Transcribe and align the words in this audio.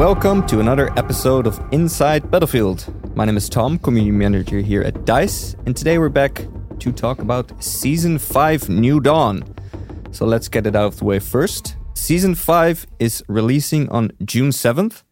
welcome 0.00 0.46
to 0.46 0.60
another 0.60 0.90
episode 0.98 1.46
of 1.46 1.60
Inside 1.72 2.30
Battlefield. 2.30 2.86
My 3.14 3.26
name 3.26 3.36
is 3.36 3.50
Tom, 3.50 3.78
community 3.78 4.10
manager 4.10 4.60
here 4.60 4.80
at 4.80 5.04
DICE, 5.04 5.54
and 5.66 5.76
today 5.76 5.98
we're 5.98 6.08
back 6.08 6.46
to 6.78 6.90
talk 6.90 7.18
about 7.18 7.52
Season 7.62 8.18
5 8.18 8.70
New 8.70 9.00
Dawn. 9.00 9.44
So 10.10 10.24
let's 10.24 10.48
get 10.48 10.66
it 10.66 10.74
out 10.74 10.86
of 10.86 10.96
the 11.00 11.04
way 11.04 11.18
first. 11.18 11.76
Season 11.92 12.34
5 12.34 12.86
is 12.98 13.22
releasing 13.28 13.90
on 13.90 14.10
June 14.24 14.52
7th, 14.52 15.02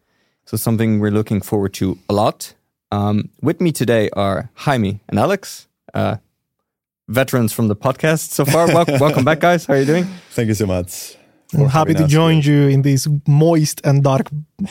so 0.45 0.57
something 0.57 0.99
we're 0.99 1.11
looking 1.11 1.39
forward 1.39 1.75
to 1.75 1.99
a 2.09 2.13
lot. 2.13 2.55
Um, 2.91 3.29
with 3.43 3.61
me 3.61 3.71
today 3.71 4.09
are 4.13 4.49
Jaime 4.55 5.01
and 5.07 5.19
Alex, 5.19 5.67
uh, 5.93 6.15
veterans 7.07 7.53
from 7.53 7.67
the 7.67 7.75
podcast 7.75 8.31
so 8.31 8.43
far. 8.43 8.65
Wel- 8.65 8.85
welcome 8.99 9.23
back, 9.23 9.39
guys. 9.39 9.67
How 9.67 9.75
are 9.75 9.79
you 9.79 9.85
doing? 9.85 10.05
Thank 10.31 10.47
you 10.47 10.55
so 10.55 10.65
much. 10.65 11.18
I'm 11.53 11.67
happy 11.69 11.93
to 11.95 12.07
join 12.07 12.41
you 12.41 12.67
in 12.67 12.81
this 12.83 13.07
moist 13.27 13.81
and 13.83 14.03
dark 14.03 14.27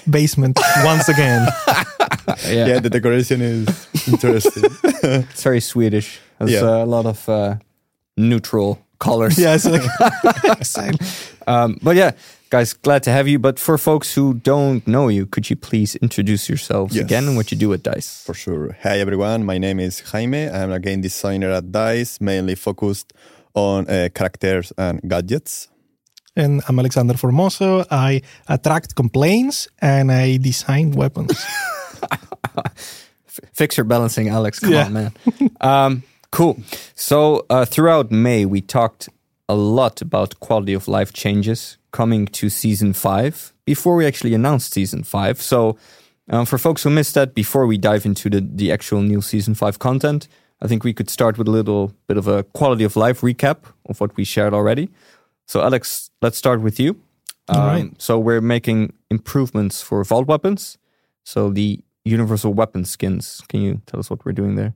basement 0.08 0.58
once 0.84 1.08
again. 1.08 1.48
Yeah, 2.46 2.66
Yeah, 2.66 2.80
the 2.80 2.90
decoration 2.90 3.40
is 3.42 3.66
interesting. 4.06 4.64
it's 5.02 5.42
very 5.42 5.60
Swedish. 5.60 6.20
There's 6.38 6.52
Yeah. 6.52 6.62
uh, 6.80 6.84
a 6.84 6.86
lot 6.86 7.06
of 7.06 7.28
uh, 7.28 7.56
neutral 8.16 8.78
colors. 8.98 9.38
yeah, 9.38 9.54
it's 9.56 9.64
like 9.64 10.64
same. 10.64 10.94
Um, 11.46 11.78
but 11.82 11.96
yeah, 11.96 12.10
guys, 12.50 12.74
glad 12.74 13.02
to 13.04 13.10
have 13.10 13.26
you. 13.28 13.38
But 13.38 13.58
for 13.58 13.78
folks 13.78 14.14
who 14.14 14.34
don't 14.34 14.86
know 14.86 15.08
you, 15.08 15.26
could 15.26 15.48
you 15.50 15.56
please 15.56 15.96
introduce 15.96 16.48
yourselves 16.48 16.94
Yes. 16.94 17.04
again 17.04 17.26
and 17.28 17.36
what 17.36 17.50
you 17.50 17.58
do 17.58 17.72
at 17.72 17.82
Dice? 17.82 18.22
For 18.24 18.34
sure. 18.34 18.76
Hi, 18.82 18.98
everyone. 19.00 19.44
My 19.44 19.58
name 19.58 19.80
is 19.80 20.00
Jaime. 20.12 20.48
I'm 20.48 20.70
a 20.72 20.78
game 20.78 21.00
designer 21.00 21.50
at 21.50 21.72
DICE, 21.72 22.20
mainly 22.20 22.54
focused 22.54 23.12
on 23.54 23.88
uh, 23.88 24.08
characters 24.14 24.72
and 24.76 25.00
gadgets. 25.08 25.68
And 26.38 26.62
I'm 26.68 26.78
Alexander 26.78 27.14
Formoso. 27.14 27.84
I 27.90 28.22
attract 28.48 28.94
complaints 28.94 29.66
and 29.82 30.12
I 30.12 30.36
design 30.36 30.92
weapons. 30.92 31.32
Fix 33.52 33.76
your 33.76 33.84
balancing, 33.84 34.28
Alex. 34.28 34.60
Come 34.60 34.72
Yeah. 34.72 34.84
on, 34.86 34.92
man. 34.92 35.12
um, 35.60 36.02
cool. 36.30 36.56
So 36.94 37.44
uh, 37.50 37.64
throughout 37.64 38.12
May, 38.12 38.44
we 38.46 38.60
talked 38.60 39.08
a 39.48 39.56
lot 39.56 40.00
about 40.00 40.38
quality 40.38 40.74
of 40.74 40.86
life 40.86 41.12
changes 41.12 41.76
coming 41.90 42.26
to 42.26 42.48
season 42.50 42.92
five 42.92 43.52
before 43.64 43.96
we 43.96 44.06
actually 44.06 44.34
announced 44.34 44.72
season 44.72 45.02
five. 45.02 45.42
So 45.42 45.76
um, 46.30 46.46
for 46.46 46.56
folks 46.58 46.84
who 46.84 46.90
missed 46.90 47.14
that, 47.14 47.34
before 47.34 47.66
we 47.66 47.78
dive 47.78 48.06
into 48.06 48.30
the, 48.30 48.40
the 48.40 48.70
actual 48.70 49.02
new 49.02 49.20
season 49.22 49.54
five 49.56 49.80
content, 49.80 50.28
I 50.62 50.68
think 50.68 50.84
we 50.84 50.92
could 50.92 51.10
start 51.10 51.36
with 51.36 51.48
a 51.48 51.52
little 51.52 51.92
bit 52.06 52.16
of 52.16 52.28
a 52.28 52.44
quality 52.44 52.84
of 52.84 52.94
life 52.96 53.22
recap 53.22 53.58
of 53.86 54.00
what 54.00 54.16
we 54.16 54.24
shared 54.24 54.54
already. 54.54 54.88
So 55.48 55.62
Alex, 55.62 56.10
let's 56.22 56.38
start 56.38 56.60
with 56.60 56.78
you. 56.78 56.90
Um, 57.48 57.60
All 57.60 57.66
right. 57.66 58.02
So 58.02 58.18
we're 58.18 58.42
making 58.42 58.92
improvements 59.10 59.82
for 59.82 60.04
vault 60.04 60.28
weapons. 60.28 60.78
So 61.24 61.50
the 61.50 61.80
universal 62.04 62.52
weapon 62.54 62.84
skins. 62.84 63.42
Can 63.48 63.62
you 63.62 63.80
tell 63.86 63.98
us 63.98 64.10
what 64.10 64.24
we're 64.24 64.32
doing 64.32 64.56
there? 64.56 64.74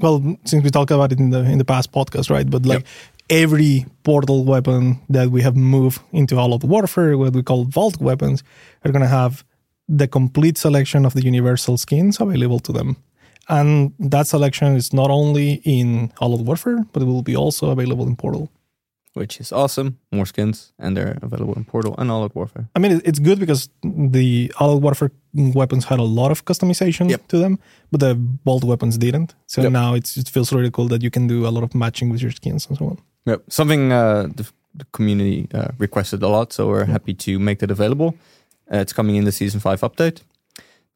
well, 0.00 0.36
since 0.44 0.64
we 0.64 0.70
talked 0.70 0.90
about 0.90 1.12
it 1.12 1.20
in 1.20 1.30
the 1.30 1.40
in 1.44 1.58
the 1.58 1.64
past 1.64 1.92
podcast, 1.92 2.30
right? 2.30 2.48
But 2.48 2.66
like 2.66 2.84
every 3.30 3.86
portal 4.02 4.44
weapon 4.44 5.00
that 5.08 5.30
we 5.30 5.42
have 5.42 5.56
moved 5.56 6.00
into 6.12 6.36
all 6.36 6.52
of 6.52 6.60
the 6.60 6.66
warfare, 6.66 7.16
what 7.16 7.32
we 7.32 7.42
call 7.42 7.64
vault 7.64 8.00
weapons, 8.00 8.42
are 8.84 8.92
gonna 8.92 9.06
have 9.06 9.44
the 9.88 10.08
complete 10.08 10.58
selection 10.58 11.04
of 11.04 11.14
the 11.14 11.22
universal 11.22 11.76
skins 11.76 12.20
available 12.20 12.58
to 12.60 12.72
them. 12.72 12.96
And 13.48 13.92
that 13.98 14.26
selection 14.26 14.74
is 14.74 14.92
not 14.92 15.10
only 15.10 15.60
in 15.64 16.12
all 16.18 16.34
of 16.34 16.40
warfare, 16.40 16.84
but 16.92 17.02
it 17.02 17.06
will 17.06 17.22
be 17.22 17.36
also 17.36 17.70
available 17.70 18.06
in 18.06 18.16
portal. 18.16 18.50
Which 19.14 19.40
is 19.40 19.52
awesome. 19.52 19.98
More 20.10 20.26
skins, 20.26 20.72
and 20.78 20.96
they're 20.96 21.16
available 21.22 21.54
in 21.54 21.64
Portal 21.64 21.94
and 21.98 22.10
All 22.10 22.24
Out 22.24 22.34
Warfare. 22.34 22.66
I 22.74 22.80
mean, 22.80 23.00
it's 23.04 23.20
good 23.20 23.38
because 23.38 23.68
the 23.84 24.52
all 24.58 24.80
warfare 24.80 25.10
weapons 25.32 25.84
had 25.84 26.00
a 26.00 26.02
lot 26.20 26.30
of 26.32 26.44
customization 26.44 27.08
Yep. 27.10 27.28
to 27.28 27.38
them, 27.38 27.58
but 27.92 28.00
the 28.00 28.14
vault 28.44 28.64
weapons 28.64 28.98
didn't. 28.98 29.34
So 29.46 29.62
Yep. 29.62 29.72
now 29.72 29.94
it's, 29.94 30.16
it 30.16 30.28
feels 30.28 30.52
really 30.52 30.70
cool 30.70 30.88
that 30.88 31.02
you 31.02 31.10
can 31.10 31.28
do 31.28 31.46
a 31.46 31.50
lot 31.50 31.62
of 31.62 31.74
matching 31.74 32.10
with 32.10 32.22
your 32.22 32.32
skins 32.32 32.66
and 32.68 32.76
so 32.78 32.86
on. 32.86 32.98
Yep. 33.26 33.42
Something 33.48 33.92
uh, 33.92 34.26
the, 34.34 34.50
the 34.74 34.84
community 34.92 35.46
uh, 35.54 35.68
requested 35.78 36.20
a 36.22 36.28
lot, 36.28 36.52
so 36.52 36.66
we're 36.68 36.84
happy 36.86 37.14
to 37.14 37.38
make 37.38 37.60
that 37.60 37.70
available. 37.70 38.16
Uh, 38.72 38.78
it's 38.78 38.92
coming 38.92 39.14
in 39.16 39.24
the 39.24 39.32
season 39.32 39.60
five 39.60 39.80
update. 39.82 40.22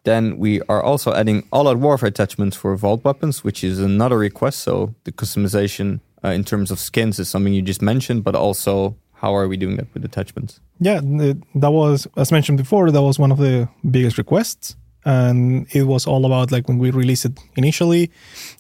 Then 0.04 0.38
we 0.38 0.60
are 0.68 0.82
also 0.82 1.12
adding 1.12 1.44
all-out 1.52 1.78
warfare 1.78 2.08
attachments 2.08 2.56
for 2.56 2.74
vault 2.76 3.04
weapons, 3.04 3.44
which 3.44 3.62
is 3.62 3.78
another 3.78 4.18
request. 4.18 4.58
So 4.60 4.94
the 5.04 5.12
customization 5.12 6.00
uh, 6.24 6.28
in 6.28 6.44
terms 6.44 6.70
of 6.70 6.78
skins 6.78 7.18
is 7.18 7.28
something 7.28 7.52
you 7.52 7.62
just 7.62 7.82
mentioned, 7.82 8.24
but 8.24 8.34
also 8.34 8.96
how 9.14 9.34
are 9.34 9.48
we 9.48 9.56
doing 9.56 9.76
that 9.76 9.86
with 9.94 10.04
attachments? 10.04 10.60
Yeah, 10.80 11.00
that 11.02 11.70
was, 11.70 12.06
as 12.16 12.30
mentioned 12.30 12.58
before, 12.58 12.90
that 12.90 13.02
was 13.02 13.18
one 13.18 13.32
of 13.32 13.38
the 13.38 13.68
biggest 13.90 14.18
requests. 14.18 14.76
And 15.04 15.66
it 15.74 15.84
was 15.84 16.06
all 16.06 16.24
about 16.26 16.52
like 16.52 16.68
when 16.68 16.78
we 16.78 16.90
released 16.90 17.24
it 17.24 17.38
initially, 17.56 18.10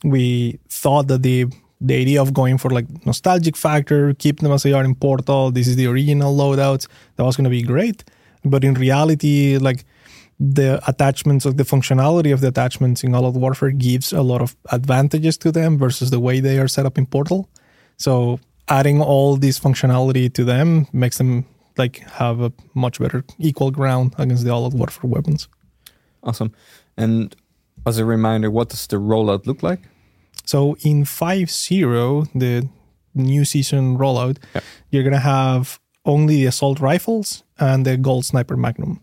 we 0.02 0.58
thought 0.68 1.08
that 1.08 1.22
the 1.22 1.46
the 1.80 1.94
idea 1.94 2.20
of 2.20 2.34
going 2.34 2.58
for 2.58 2.70
like 2.70 2.86
nostalgic 3.06 3.56
factor, 3.56 4.12
keep 4.14 4.40
them 4.40 4.50
as 4.50 4.64
they 4.64 4.72
are 4.72 4.84
in 4.84 4.96
Portal, 4.96 5.52
this 5.52 5.68
is 5.68 5.76
the 5.76 5.86
original 5.86 6.36
loadouts, 6.36 6.88
that 7.14 7.24
was 7.24 7.36
going 7.36 7.44
to 7.44 7.50
be 7.50 7.62
great. 7.62 8.02
But 8.44 8.64
in 8.64 8.74
reality, 8.74 9.58
like 9.58 9.84
the 10.40 10.80
attachments 10.88 11.44
of 11.44 11.56
the 11.56 11.64
functionality 11.64 12.32
of 12.32 12.40
the 12.40 12.48
attachments 12.48 13.02
in 13.02 13.14
All 13.14 13.26
Out 13.26 13.34
Warfare 13.34 13.70
gives 13.70 14.12
a 14.12 14.22
lot 14.22 14.40
of 14.40 14.56
advantages 14.70 15.36
to 15.38 15.50
them 15.50 15.76
versus 15.76 16.10
the 16.10 16.20
way 16.20 16.40
they 16.40 16.58
are 16.58 16.68
set 16.68 16.86
up 16.86 16.96
in 16.96 17.06
Portal. 17.06 17.48
So 17.96 18.38
adding 18.68 19.00
all 19.00 19.36
this 19.36 19.58
functionality 19.58 20.32
to 20.34 20.44
them 20.44 20.86
makes 20.92 21.18
them 21.18 21.44
like 21.76 21.98
have 22.10 22.40
a 22.40 22.52
much 22.74 23.00
better 23.00 23.24
equal 23.38 23.70
ground 23.70 24.14
against 24.18 24.44
the 24.44 24.50
All 24.50 24.66
Out 24.66 24.74
Warfare 24.74 25.10
weapons. 25.10 25.48
Awesome. 26.22 26.52
And 26.96 27.34
as 27.86 27.98
a 27.98 28.04
reminder, 28.04 28.50
what 28.50 28.68
does 28.68 28.86
the 28.86 28.96
rollout 28.96 29.46
look 29.46 29.62
like? 29.62 29.80
So 30.44 30.76
in 30.82 31.04
5.0, 31.04 32.28
the 32.34 32.68
new 33.14 33.44
season 33.44 33.98
rollout, 33.98 34.38
you're 34.90 35.04
gonna 35.04 35.18
have 35.18 35.80
only 36.04 36.36
the 36.36 36.46
assault 36.46 36.80
rifles 36.80 37.42
and 37.58 37.84
the 37.84 37.96
GOL 37.96 38.22
Sniper 38.22 38.56
Magnum. 38.56 39.02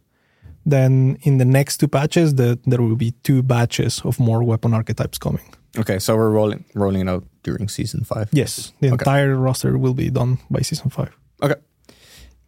Then 0.65 1.17
in 1.21 1.37
the 1.37 1.45
next 1.45 1.77
two 1.77 1.87
patches, 1.87 2.35
the, 2.35 2.57
there 2.65 2.81
will 2.81 2.95
be 2.95 3.11
two 3.23 3.43
batches 3.43 4.01
of 4.03 4.19
more 4.19 4.43
weapon 4.43 4.73
archetypes 4.73 5.17
coming. 5.17 5.43
Okay, 5.77 5.99
so 5.99 6.15
we're 6.15 6.29
rolling 6.31 6.63
rolling 6.73 7.01
it 7.01 7.09
out 7.09 7.23
during 7.43 7.67
season 7.69 8.03
five. 8.03 8.29
Yes, 8.31 8.71
the 8.79 8.87
Okay. 8.87 8.93
entire 8.93 9.35
roster 9.35 9.77
will 9.77 9.93
be 9.93 10.09
done 10.09 10.37
by 10.49 10.61
season 10.61 10.89
five. 10.89 11.09
Okay. 11.43 11.59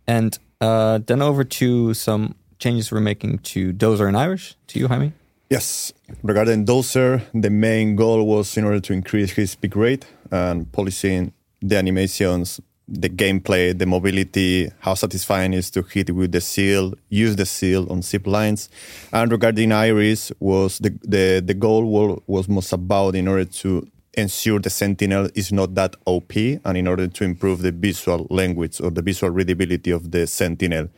And 0.07 0.37
uh, 0.61 0.99
then 1.05 1.21
over 1.21 1.43
to 1.43 1.93
some 1.93 2.35
changes 2.57 2.91
we're 2.91 3.01
making 3.01 3.39
to 3.39 3.73
Dozer 3.73 4.07
and 4.07 4.17
Irish. 4.17 4.55
To 4.67 4.79
you, 4.79 4.87
Jaime. 4.87 5.11
Yes. 5.49 5.93
Regarding 6.23 6.65
Dozer, 6.65 7.21
the 7.33 7.49
main 7.49 7.95
goal 7.95 8.25
was 8.25 8.57
in 8.57 8.63
order 8.63 8.79
to 8.79 8.93
increase 8.93 9.31
his 9.33 9.55
pick 9.55 9.75
rate 9.75 10.05
and 10.31 10.71
policing 10.71 11.33
the 11.61 11.77
animations, 11.77 12.59
the 12.87 13.09
gameplay, 13.09 13.77
the 13.77 13.85
mobility, 13.85 14.71
how 14.79 14.93
satisfying 14.93 15.53
it 15.53 15.57
is 15.57 15.71
to 15.71 15.81
hit 15.81 16.11
with 16.11 16.31
the 16.31 16.41
seal, 16.41 16.93
use 17.09 17.35
the 17.35 17.45
seal 17.45 17.91
on 17.91 18.01
zip 18.01 18.25
lines. 18.25 18.69
And 19.11 19.31
regarding 19.31 19.71
Irish, 19.71 20.31
was 20.39 20.79
the, 20.79 20.97
the, 21.03 21.43
the 21.45 21.53
goal 21.53 21.85
wa- 21.85 22.19
was 22.27 22.47
most 22.47 22.71
about 22.71 23.15
in 23.15 23.27
order 23.27 23.45
to 23.45 23.87
ensure 24.13 24.59
the 24.59 24.69
Sentinel 24.69 25.29
is 25.35 25.51
not 25.51 25.75
that 25.75 25.95
OP 26.05 26.35
and 26.35 26.77
in 26.77 26.87
order 26.87 27.07
to 27.07 27.23
improve 27.23 27.61
the 27.61 27.71
visual 27.71 28.25
language 28.29 28.81
or 28.81 28.89
the 28.89 29.01
visual 29.01 29.31
readability 29.31 29.91
of 29.91 30.11
the 30.11 30.25
Sentinel. 30.25 30.89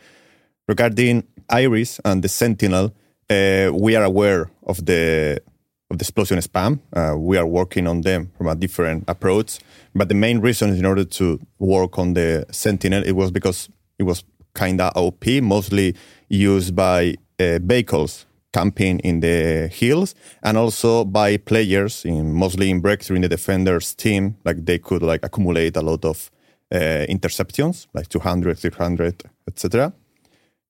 Regarding 0.68 1.24
Irish 1.50 2.00
and 2.06 2.24
the 2.24 2.30
Sentinel, 2.30 2.94
uh, 3.30 3.72
we 3.74 3.96
are 3.96 4.04
aware 4.04 4.50
of 4.66 4.86
the 4.86 5.42
of 5.90 5.98
the 5.98 6.04
explosion 6.04 6.40
spam. 6.40 6.80
Uh, 6.94 7.18
we 7.18 7.38
are 7.38 7.46
working 7.46 7.88
on 7.88 8.02
them 8.02 8.32
from 8.38 8.48
a 8.48 8.56
different 8.56 9.04
approach. 9.08 9.60
But 9.96 10.10
the 10.10 10.16
main 10.16 10.40
reason 10.40 10.76
in 10.76 10.86
order 10.86 11.06
to 11.06 11.40
work 11.58 11.98
on 11.98 12.14
the 12.14 12.46
Sentinel, 12.52 13.04
it 13.04 13.14
was 13.14 13.32
because 13.32 13.70
it 13.98 14.04
was 14.04 14.24
kind 14.54 14.82
of 14.82 14.96
OP, 14.96 15.26
mostly 15.42 15.96
used 16.30 16.76
by 16.76 17.16
uh, 17.40 17.60
vehicles 17.62 18.26
camping 18.52 19.00
in 19.00 19.20
the 19.20 19.68
hills 19.72 20.16
and 20.42 20.58
also 20.58 21.06
by 21.06 21.38
players 21.38 22.04
in 22.04 22.34
mostly 22.34 22.72
in 22.72 22.80
breakthrough 22.80 23.16
in 23.16 23.22
the 23.22 23.30
defenders 23.30 23.94
team 23.94 24.36
like 24.44 24.66
they 24.66 24.80
could 24.80 25.04
like 25.04 25.24
accumulate 25.24 25.78
a 25.78 25.82
lot 25.82 26.04
of 26.04 26.32
uh, 26.72 27.06
interceptions 27.08 27.86
like 27.94 28.08
200 28.08 28.58
300 28.58 29.24
etc 29.48 29.94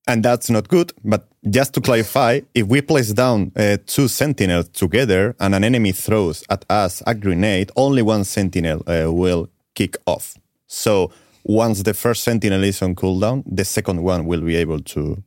and 0.10 0.24
that's 0.24 0.50
not 0.50 0.68
good. 0.68 0.92
But 1.04 1.29
just 1.50 1.74
to 1.74 1.81
clarify, 1.81 2.41
if 2.53 2.68
we 2.68 2.81
place 2.81 3.13
down 3.13 3.51
uh, 3.56 3.77
two 3.86 4.07
sentinels 4.07 4.69
together 4.69 5.36
and 5.39 5.56
an 5.56 5.63
enemy 5.63 5.91
throws 5.91 6.44
at 6.50 6.65
us 6.69 7.01
a 7.07 7.15
grenade, 7.15 7.71
only 7.75 8.01
one 8.01 8.24
sentinel 8.24 8.81
uh, 8.88 9.12
will 9.12 9.47
kick 9.75 9.95
off. 10.06 10.36
So 10.68 11.12
once 11.44 11.83
the 11.83 11.94
first 11.94 12.24
sentinel 12.24 12.63
is 12.63 12.81
on 12.81 12.95
cooldown, 12.95 13.44
the 13.45 13.63
second 13.65 14.03
one 14.03 14.25
will 14.25 14.41
be 14.41 14.56
able 14.56 14.80
to 14.81 15.24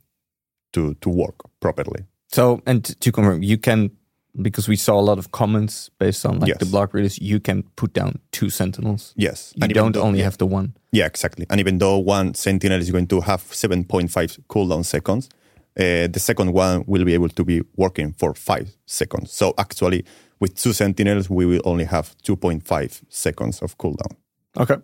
to 0.73 0.93
to 0.95 1.09
work 1.09 1.35
properly. 1.59 2.05
So, 2.31 2.61
and 2.65 2.83
to 2.99 3.11
confirm, 3.11 3.43
you 3.43 3.57
can 3.57 3.91
because 4.41 4.67
we 4.67 4.75
saw 4.75 4.99
a 4.99 5.01
lot 5.01 5.19
of 5.19 5.31
comments 5.31 5.89
based 5.99 6.25
on 6.25 6.39
like 6.39 6.47
Yes. 6.49 6.57
the 6.57 6.65
block 6.65 6.93
release. 6.95 7.19
You 7.21 7.39
can 7.39 7.63
put 7.75 7.93
down 7.93 8.17
two 8.31 8.49
sentinels. 8.49 9.13
Yes, 9.15 9.53
You 9.55 9.63
And 9.65 9.73
don't 9.73 9.91
though- 9.91 10.01
only 10.01 10.19
yeah. 10.19 10.25
have 10.25 10.37
the 10.39 10.47
one. 10.47 10.73
Yeah, 10.91 11.05
exactly. 11.05 11.45
And 11.51 11.59
even 11.59 11.77
though 11.77 11.99
one 11.99 12.33
sentinel 12.33 12.79
is 12.81 12.89
going 12.89 13.05
to 13.07 13.21
have 13.21 13.41
7.5 13.51 14.39
cooldown 14.49 14.83
seconds, 14.85 15.29
uh, 15.79 16.07
the 16.07 16.19
second 16.19 16.53
one 16.53 16.83
will 16.87 17.03
be 17.03 17.13
able 17.13 17.29
to 17.29 17.43
be 17.43 17.61
working 17.75 18.13
for 18.13 18.33
five 18.33 18.69
seconds. 18.85 19.31
So 19.31 19.53
actually, 19.57 20.05
with 20.39 20.55
two 20.55 20.73
Sentinels, 20.73 21.29
we 21.29 21.45
will 21.45 21.61
only 21.65 21.85
have 21.85 22.15
2.5 22.23 23.01
seconds 23.09 23.61
of 23.61 23.77
cooldown. 23.77 24.15
Okay. 24.57 24.77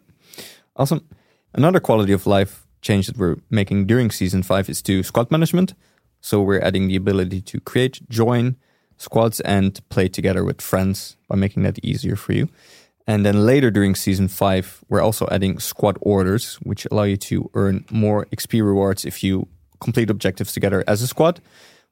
Awesome. 0.76 1.06
Another 1.54 1.80
quality 1.80 2.14
of 2.14 2.26
life 2.26 2.66
change 2.82 3.08
that 3.08 3.18
we're 3.18 3.38
making 3.50 3.86
during 3.86 4.10
season 4.10 4.42
five 4.44 4.70
is 4.70 4.82
to 4.84 5.04
squad 5.04 5.30
management. 5.32 5.74
So 6.22 6.42
we're 6.42 6.62
adding 6.62 6.88
the 6.88 6.96
ability 6.96 7.42
to 7.42 7.60
create, 7.60 8.02
join 8.10 8.56
squads, 8.98 9.40
and 9.42 9.80
play 9.90 10.08
together 10.10 10.44
with 10.44 10.62
friends 10.62 11.18
by 11.28 11.36
making 11.36 11.64
that 11.64 11.80
easier 11.84 12.16
for 12.16 12.34
you. 12.34 12.50
And 13.08 13.26
then 13.26 13.46
later 13.46 13.72
during 13.72 13.96
season 13.96 14.28
five, 14.28 14.84
we're 14.90 15.02
also 15.02 15.28
adding 15.32 15.60
squad 15.60 15.98
orders, 16.02 16.56
which 16.64 16.86
allow 16.92 17.04
you 17.04 17.18
to 17.18 17.50
earn 17.54 17.86
more 17.90 18.26
XP 18.28 18.64
rewards 18.64 19.06
if 19.06 19.24
you 19.24 19.48
complete 19.80 20.10
objectives 20.10 20.54
together 20.54 20.84
as 20.88 21.02
a 21.02 21.08
squad, 21.08 21.42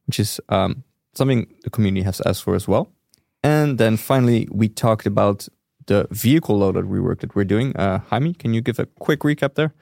which 0.05 0.19
is 0.19 0.39
um, 0.49 0.83
something 1.13 1.47
the 1.63 1.69
community 1.69 2.03
has 2.03 2.21
asked 2.25 2.43
for 2.43 2.55
as 2.55 2.67
well. 2.67 2.89
And 3.43 3.77
then 3.77 3.97
finally, 3.97 4.47
we 4.51 4.67
talked 4.67 5.05
about 5.05 5.47
the 5.85 6.07
vehicle 6.11 6.59
loadout 6.59 6.87
rework 6.87 7.19
that 7.19 7.35
we're 7.35 7.45
doing. 7.45 7.75
Uh, 7.75 7.99
Jaime, 8.09 8.33
can 8.33 8.53
you 8.53 8.61
give 8.61 8.79
a 8.79 8.85
quick 8.85 9.21
recap 9.21 9.55
there? 9.55 9.73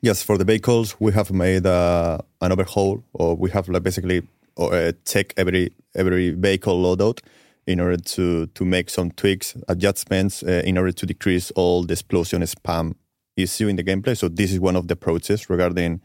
Yes, 0.00 0.22
for 0.22 0.38
the 0.38 0.44
vehicles, 0.44 0.96
we 1.00 1.12
have 1.12 1.30
made 1.32 1.66
uh, 1.66 2.18
an 2.40 2.52
overhaul, 2.52 3.02
or 3.12 3.34
we 3.34 3.50
have 3.50 3.68
like 3.68 3.82
basically 3.82 4.22
uh, 4.56 4.92
take 5.04 5.34
every 5.36 5.72
every 5.94 6.30
vehicle 6.30 6.80
loadout 6.82 7.20
in 7.66 7.80
order 7.80 7.96
to 7.96 8.46
to 8.46 8.64
make 8.64 8.90
some 8.90 9.10
tweaks, 9.10 9.56
adjustments, 9.68 10.42
uh, 10.42 10.62
in 10.64 10.78
order 10.78 10.92
to 10.92 11.06
decrease 11.06 11.50
all 11.52 11.82
the 11.82 11.92
explosion 11.92 12.42
spam 12.42 12.94
issue 13.36 13.68
in 13.68 13.76
the 13.76 13.84
gameplay. 13.84 14.16
So 14.16 14.28
this 14.28 14.52
is 14.52 14.60
one 14.60 14.76
of 14.76 14.88
the 14.88 14.94
approaches 14.94 15.50
regarding 15.50 16.00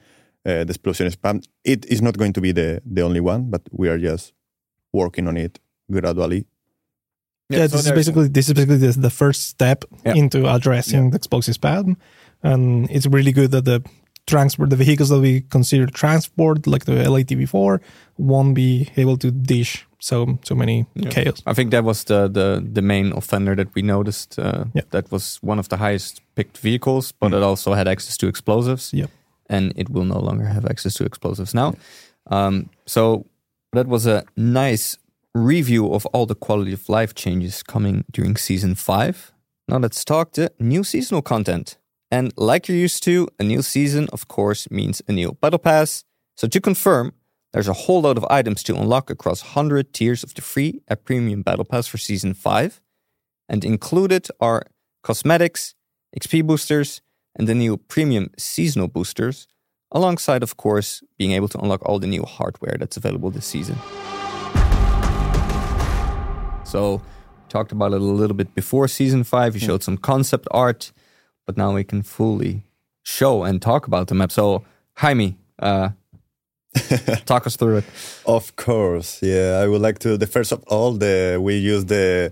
uh, 0.46 0.64
the 0.64 0.72
explosion 0.72 1.08
spam. 1.12 1.44
It 1.64 1.86
is 1.86 2.02
not 2.02 2.18
going 2.18 2.34
to 2.34 2.42
be 2.42 2.52
the 2.54 2.82
the 2.96 3.02
only 3.04 3.20
one, 3.22 3.50
but 3.50 3.62
we 3.72 3.90
are 3.90 3.98
just 4.00 4.34
working 4.94 5.28
on 5.28 5.38
it 5.38 5.60
gradually. 5.92 6.46
Yeah, 7.50 7.68
so 7.68 7.68
this 7.68 7.74
is 7.74 7.84
there's- 7.86 7.98
basically 7.98 8.28
this 8.30 8.48
is 8.48 8.54
basically 8.54 8.78
the, 8.78 8.92
the 9.00 9.10
first 9.10 9.42
step 9.50 9.84
Yeah. 10.06 10.16
into 10.16 10.48
addressing 10.48 11.12
the 11.12 11.18
explosive 11.18 11.56
spam, 11.58 11.96
and 12.44 12.90
it's 12.90 13.06
really 13.08 13.32
good 13.34 13.52
that 13.52 13.66
the 13.66 13.82
transport, 14.28 14.70
the 14.70 14.76
vehicles 14.76 15.10
that 15.10 15.20
we 15.20 15.42
consider 15.50 15.88
transport, 15.88 16.68
like 16.68 16.86
the 16.86 16.94
LATV4, 16.94 17.80
won't 18.18 18.54
be 18.56 18.88
able 18.96 19.18
to 19.18 19.32
dish 19.32 19.86
so 20.00 20.40
so 20.44 20.56
many 20.56 20.86
chaos. 21.10 21.42
I 21.46 21.54
think 21.54 21.72
that 21.72 21.84
was 21.84 22.04
the 22.06 22.30
the, 22.30 22.62
the 22.74 22.82
main 22.82 23.12
offender 23.14 23.56
that 23.56 23.68
we 23.76 23.82
noticed. 23.82 24.40
Uh, 24.40 24.66
Yeah. 24.74 24.84
That 24.92 25.12
was 25.12 25.40
one 25.44 25.60
of 25.60 25.68
the 25.68 25.78
highest 25.78 26.22
picked 26.36 26.58
vehicles, 26.64 27.12
but 27.20 27.34
it 27.34 27.44
also 27.44 27.74
had 27.74 27.88
access 27.88 28.18
to 28.18 28.28
explosives. 28.28 28.94
Yep. 28.94 29.10
And 29.52 29.74
it 29.76 29.90
will 29.90 30.06
no 30.06 30.20
longer 30.20 30.46
have 30.46 30.66
access 30.66 30.96
to 30.96 31.06
explosives 31.06 31.54
now. 31.54 31.76
Um, 32.28 32.70
so 32.88 33.28
that 33.74 33.88
was 33.88 34.08
a 34.08 34.24
nice 34.36 34.98
review 35.36 35.94
of 35.94 36.06
all 36.08 36.26
the 36.26 36.36
quality 36.36 36.74
of 36.74 36.90
life 36.90 37.14
changes 37.14 37.62
coming 37.62 38.04
during 38.12 38.38
season 38.38 38.76
five. 38.76 39.32
Now 39.68 39.78
let's 39.78 40.04
talk 40.04 40.34
the 40.34 40.52
new 40.60 40.84
seasonal 40.84 41.22
content. 41.22 41.78
And 42.10 42.34
like 42.36 42.68
you're 42.68 42.78
used 42.78 43.04
to, 43.04 43.28
a 43.40 43.44
new 43.44 43.62
season, 43.62 44.10
of 44.12 44.28
course, 44.28 44.70
means 44.70 45.02
a 45.08 45.14
new 45.14 45.38
battle 45.42 45.60
pass. 45.60 46.04
So 46.36 46.48
to 46.48 46.60
confirm, 46.60 47.14
there's 47.54 47.70
a 47.70 47.74
whole 47.74 48.02
load 48.02 48.18
of 48.18 48.26
items 48.30 48.64
to 48.64 48.76
unlock 48.76 49.10
across 49.10 49.44
100 49.44 49.94
tiers 49.94 50.24
of 50.24 50.34
the 50.34 50.42
free 50.42 50.82
at 50.88 51.06
premium 51.06 51.42
battle 51.42 51.66
pass 51.66 51.88
for 51.88 51.98
season 51.98 52.34
5. 52.34 52.82
And 53.48 53.64
included 53.64 54.28
are 54.40 54.64
cosmetics, 55.04 55.76
XP 56.18 56.46
boosters, 56.46 57.02
and 57.36 57.48
the 57.48 57.56
new 57.56 57.78
premium 57.78 58.30
seasonal 58.38 58.88
boosters, 58.88 59.48
alongside, 59.92 60.44
of 60.44 60.58
course, 60.58 61.04
being 61.18 61.32
able 61.32 61.48
to 61.50 61.60
unlock 61.60 61.82
all 61.86 62.00
the 62.00 62.08
new 62.08 62.24
hardware 62.24 62.78
that's 62.80 62.98
available 62.98 63.30
this 63.30 63.46
season. 63.46 63.76
So, 66.64 66.96
we 66.96 67.50
talked 67.50 67.72
about 67.72 67.94
it 67.94 68.02
a 68.02 68.04
little 68.04 68.36
bit 68.36 68.56
before 68.56 68.88
season 68.88 69.24
5. 69.24 69.56
You 69.56 69.60
showed 69.60 69.84
some 69.84 69.98
concept 69.98 70.48
art, 70.52 70.92
but 71.46 71.58
now 71.58 71.74
we 71.74 71.84
can 71.84 72.02
fully 72.02 72.64
show 73.04 73.44
and 73.44 73.62
talk 73.62 73.88
about 73.88 74.08
the 74.08 74.16
map. 74.16 74.32
So, 74.32 74.64
Jaime, 74.96 75.38
uh, 75.60 75.90
talk 77.26 77.46
us 77.46 77.58
through 77.58 77.78
it. 77.78 77.86
Of 78.26 78.56
course, 78.56 79.22
yeah. 79.22 79.60
I 79.62 79.68
would 79.68 79.82
like 79.82 80.00
to. 80.00 80.18
The 80.18 80.28
first 80.28 80.52
of 80.52 80.64
all, 80.68 80.94
the 80.94 81.40
we 81.42 81.58
use 81.58 81.86
the 81.86 82.32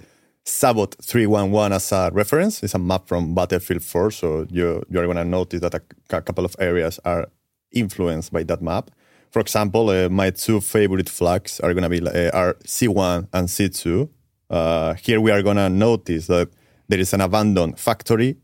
Zavod 0.49 0.95
three 1.01 1.27
one 1.27 1.51
one 1.51 1.71
as 1.71 1.91
a 1.91 2.09
reference. 2.11 2.63
It's 2.63 2.73
a 2.73 2.79
map 2.79 3.07
from 3.07 3.35
Battlefield 3.35 3.83
Four, 3.83 4.11
so 4.11 4.47
you 4.49 4.83
you 4.89 4.99
are 4.99 5.05
gonna 5.05 5.23
notice 5.23 5.61
that 5.61 5.75
a, 5.75 5.81
a 6.09 6.21
couple 6.21 6.43
of 6.43 6.55
areas 6.59 6.99
are 7.05 7.27
influenced 7.71 8.33
by 8.33 8.43
that 8.43 8.61
map. 8.61 8.89
For 9.31 9.39
example, 9.39 9.89
uh, 9.89 10.09
my 10.09 10.31
two 10.31 10.59
favorite 10.59 11.07
flags 11.07 11.59
are 11.59 11.73
gonna 11.73 11.89
be 11.89 12.01
uh, 12.01 12.31
are 12.33 12.57
C 12.65 12.87
one 12.87 13.27
and 13.31 13.49
C 13.49 13.69
two. 13.69 14.09
Uh, 14.49 14.95
here 14.95 15.21
we 15.21 15.31
are 15.31 15.43
gonna 15.43 15.69
notice 15.69 16.25
that 16.27 16.49
there 16.87 16.99
is 16.99 17.13
an 17.13 17.21
abandoned 17.21 17.79
factory 17.79 18.37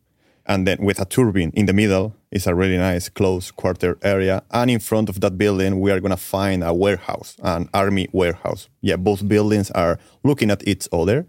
and 0.45 0.67
then 0.67 0.77
with 0.79 0.99
a 0.99 1.05
turbine 1.05 1.51
in 1.55 1.65
the 1.65 1.73
middle 1.73 2.15
is 2.31 2.45
a 2.47 2.53
really 2.53 2.77
nice 2.77 3.09
close 3.09 3.51
quarter 3.51 3.97
area 4.03 4.43
and 4.51 4.69
in 4.69 4.79
front 4.79 5.09
of 5.09 5.19
that 5.21 5.37
building 5.37 5.79
we 5.79 5.91
are 5.91 5.99
going 5.99 6.11
to 6.11 6.17
find 6.17 6.63
a 6.63 6.73
warehouse 6.73 7.35
an 7.41 7.67
army 7.73 8.07
warehouse 8.11 8.69
yeah 8.81 8.95
both 8.95 9.27
buildings 9.27 9.71
are 9.71 9.97
looking 10.23 10.51
at 10.51 10.65
each 10.67 10.87
other 10.91 11.25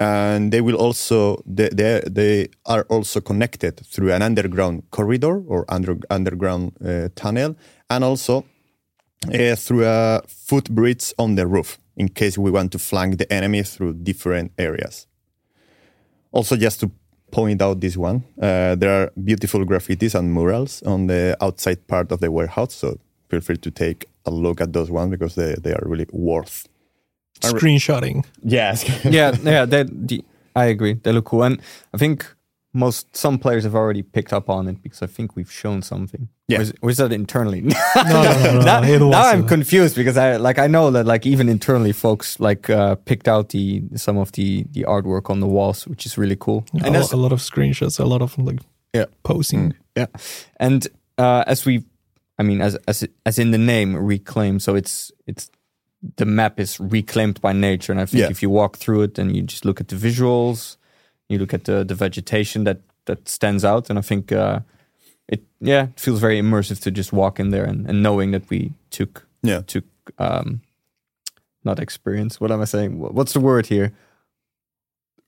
and 0.00 0.50
they 0.50 0.62
will 0.62 0.76
also 0.76 1.42
they, 1.46 1.68
they, 1.68 2.48
are 2.64 2.84
also 2.88 3.20
connected 3.20 3.78
through 3.86 4.12
an 4.12 4.22
underground 4.22 4.82
corridor 4.90 5.42
or 5.46 5.66
under, 5.68 5.98
underground 6.08 6.72
uh, 6.84 7.08
tunnel 7.14 7.54
and 7.90 8.02
also 8.02 8.44
uh, 9.32 9.54
through 9.54 9.84
a 9.84 10.22
footbridge 10.26 11.12
on 11.18 11.34
the 11.34 11.46
roof 11.46 11.78
in 11.96 12.08
case 12.08 12.38
we 12.38 12.50
want 12.50 12.72
to 12.72 12.78
flank 12.78 13.18
the 13.18 13.30
enemy 13.30 13.62
through 13.62 13.92
different 13.92 14.52
areas. 14.56 15.06
Also 16.32 16.56
just 16.56 16.80
to 16.80 16.90
point 17.30 17.60
out 17.60 17.80
this 17.80 17.96
one 17.96 18.24
uh, 18.40 18.74
there 18.74 19.02
are 19.02 19.12
beautiful 19.22 19.64
graffitis 19.64 20.14
and 20.14 20.32
murals 20.32 20.82
on 20.84 21.06
the 21.08 21.36
outside 21.40 21.86
part 21.86 22.10
of 22.10 22.20
the 22.20 22.30
warehouse 22.30 22.74
so 22.74 22.98
feel 23.28 23.40
free 23.40 23.56
to 23.56 23.70
take 23.70 24.06
a 24.24 24.30
look 24.30 24.60
at 24.60 24.72
those 24.72 24.90
ones 24.90 25.10
because 25.10 25.34
they, 25.34 25.54
they 25.62 25.72
are 25.72 25.82
really 25.84 26.06
worth 26.10 26.66
Screenshotting. 27.40 28.24
yes 28.42 28.84
yeah, 29.04 29.36
yeah, 29.42 29.64
they, 29.66 29.84
the, 29.84 30.24
I 30.56 30.64
agree. 30.66 30.94
They 30.94 31.12
look 31.12 31.26
cool, 31.26 31.42
and 31.44 31.60
I 31.94 31.98
think 31.98 32.26
most 32.72 33.16
some 33.16 33.38
players 33.38 33.64
have 33.64 33.74
already 33.74 34.02
picked 34.02 34.32
up 34.32 34.48
on 34.48 34.68
it 34.68 34.80
because 34.82 35.02
I 35.02 35.06
think 35.06 35.34
we've 35.36 35.50
shown 35.50 35.82
something. 35.82 36.28
Yeah. 36.48 36.58
or 36.58 36.62
is, 36.62 36.72
or 36.82 36.92
that 36.92 37.12
internally? 37.12 37.60
No, 37.96 38.02
no, 38.04 38.22
no, 38.22 38.52
no, 38.54 38.60
now, 38.64 38.82
it 38.82 39.00
now 39.00 39.22
I'm 39.30 39.44
uh, 39.44 39.48
confused 39.48 39.94
because 39.96 40.16
I 40.16 40.36
like 40.36 40.58
I 40.58 40.66
know 40.68 40.90
that 40.92 41.04
like 41.06 41.24
even 41.26 41.48
internally 41.48 41.92
folks 41.92 42.38
like 42.40 42.68
uh, 42.70 42.94
picked 43.04 43.28
out 43.28 43.48
the 43.50 43.82
some 43.96 44.18
of 44.18 44.30
the 44.32 44.64
the 44.72 44.84
artwork 44.88 45.30
on 45.30 45.40
the 45.40 45.46
walls, 45.46 45.86
which 45.86 46.06
is 46.06 46.16
really 46.18 46.36
cool. 46.36 46.64
a, 46.74 46.84
And 46.86 46.94
lo- 46.94 47.06
a 47.12 47.16
lot 47.16 47.32
of 47.32 47.40
screenshots, 47.40 47.98
a 48.00 48.04
lot 48.04 48.22
of 48.22 48.36
like 48.38 48.60
Yeah. 48.94 49.06
posing. 49.22 49.74
yeah, 49.96 50.06
and 50.58 50.86
uh, 51.18 51.44
as 51.46 51.64
we, 51.66 51.84
I 52.38 52.42
mean, 52.42 52.60
as 52.60 52.76
as 52.88 53.04
as 53.24 53.38
in 53.38 53.50
the 53.52 53.58
name, 53.58 53.96
reclaim. 53.96 54.58
So 54.60 54.74
it's 54.76 55.12
it's 55.26 55.50
the 56.16 56.24
map 56.24 56.58
is 56.60 56.80
reclaimed 56.80 57.40
by 57.40 57.52
nature, 57.52 57.92
and 57.92 58.00
I 58.00 58.06
think 58.06 58.20
Yeah. 58.22 58.30
if 58.30 58.42
you 58.42 58.50
walk 58.50 58.76
through 58.78 59.02
it 59.04 59.18
and 59.18 59.36
you 59.36 59.42
just 59.42 59.64
look 59.64 59.80
at 59.80 59.88
the 59.88 59.96
visuals, 59.96 60.76
you 61.28 61.38
look 61.38 61.54
at 61.54 61.64
the 61.64 61.84
the 61.84 61.94
vegetation 61.94 62.64
that 62.64 62.78
that 63.04 63.28
stands 63.28 63.64
out, 63.64 63.90
and 63.90 63.98
I 63.98 64.02
think 64.02 64.32
uh, 64.32 64.60
it 65.28 65.42
yeah 65.60 65.88
it 65.88 66.00
feels 66.00 66.20
very 66.20 66.40
immersive 66.40 66.80
to 66.80 66.90
just 66.90 67.12
walk 67.12 67.38
in 67.40 67.50
there 67.50 67.64
and, 67.64 67.86
and 67.88 68.02
knowing 68.02 68.32
that 68.32 68.48
we 68.50 68.72
took 68.90 69.26
yeah 69.42 69.62
took 69.66 69.84
um 70.18 70.60
not 71.64 71.78
experience. 71.78 72.40
What 72.40 72.50
am 72.50 72.60
I 72.62 72.66
saying? 72.66 72.98
What's 72.98 73.32
the 73.34 73.40
word 73.40 73.66
here? 73.66 73.92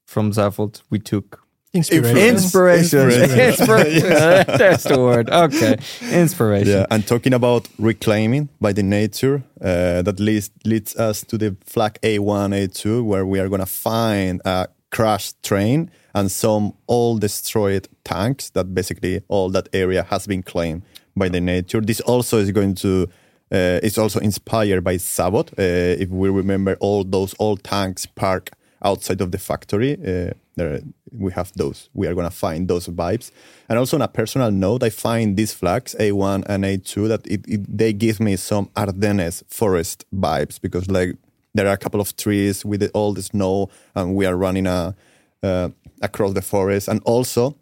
From 0.07 0.33
Zavod, 0.33 0.83
we 0.91 0.99
took 0.99 1.41
Inspiration. 1.75 2.19
inspiration. 2.19 3.01
Inspiration. 3.01 3.41
Inspiration. 3.41 4.09
That's 4.59 4.85
the 4.85 4.99
word. 4.99 5.31
Okay, 5.31 5.79
inspiration. 6.11 6.69
Yeah, 6.69 6.87
and 6.91 7.07
talking 7.07 7.33
about 7.33 7.67
reclaiming 7.79 8.51
by 8.61 8.75
the 8.75 8.83
nature, 8.83 9.43
uh, 9.59 10.03
that 10.03 10.21
leads 10.21 10.51
leads 10.67 10.95
us 10.97 11.25
to 11.25 11.39
the 11.39 11.57
flag 11.65 11.99
A1, 12.03 12.53
A2, 12.53 13.03
where 13.03 13.25
we 13.25 13.41
are 13.41 13.49
gonna 13.49 13.65
find 13.65 14.43
a 14.45 14.69
crashed 14.91 15.43
train 15.43 15.91
and 16.15 16.31
some 16.31 16.75
all 16.87 17.17
destroyed 17.17 17.89
tanks. 18.05 18.51
That 18.51 18.75
basically 18.75 19.23
all 19.29 19.49
that 19.51 19.71
area 19.73 20.03
has 20.03 20.27
been 20.27 20.43
claimed 20.43 20.83
by 21.17 21.31
the 21.31 21.41
nature. 21.41 21.81
This 21.81 22.01
also 22.01 22.37
is 22.37 22.51
going 22.51 22.75
to. 22.77 23.09
Uh, 23.51 23.81
it's 23.83 23.99
also 23.99 24.19
inspired 24.21 24.83
by 24.85 24.97
Zavod. 24.97 25.53
Uh, 25.59 26.03
if 26.03 26.11
we 26.11 26.29
remember 26.29 26.77
all 26.81 27.03
those 27.05 27.35
old 27.39 27.63
tanks 27.65 28.05
parked 28.07 28.55
outside 28.85 29.21
of 29.23 29.31
the 29.31 29.39
factory, 29.39 29.93
uh, 29.95 30.33
there 30.57 30.81
we 31.13 31.33
have 31.33 31.53
those. 31.55 31.89
We 31.95 32.07
are 32.07 32.15
gonna 32.15 32.31
find 32.31 32.69
those 32.69 32.89
vibes. 32.89 33.31
And 33.69 33.79
also 33.79 33.97
on 33.97 34.03
a 34.03 34.09
personal 34.09 34.51
note, 34.51 34.83
I 34.83 34.91
find 34.91 35.37
these 35.37 35.53
flags 35.53 35.95
A1 35.99 36.45
and 36.47 36.65
A2 36.65 37.09
that 37.09 37.27
it, 37.27 37.45
it, 37.47 37.77
they 37.77 37.93
give 37.93 38.21
me 38.21 38.37
some 38.37 38.71
Ardennes 38.77 39.45
forest 39.49 40.05
vibes 40.15 40.61
because 40.61 40.91
like 40.91 41.17
there 41.55 41.67
are 41.67 41.75
a 41.75 41.79
couple 41.79 42.01
of 42.01 42.17
trees 42.17 42.65
with 42.65 42.91
all 42.95 43.13
the 43.13 43.23
snow 43.23 43.69
and 43.95 44.15
we 44.15 44.27
are 44.27 44.37
running 44.37 44.67
a, 44.67 44.95
uh, 45.43 45.69
across 46.01 46.33
the 46.33 46.43
forest 46.43 46.89
and 46.89 47.01
also 47.05 47.57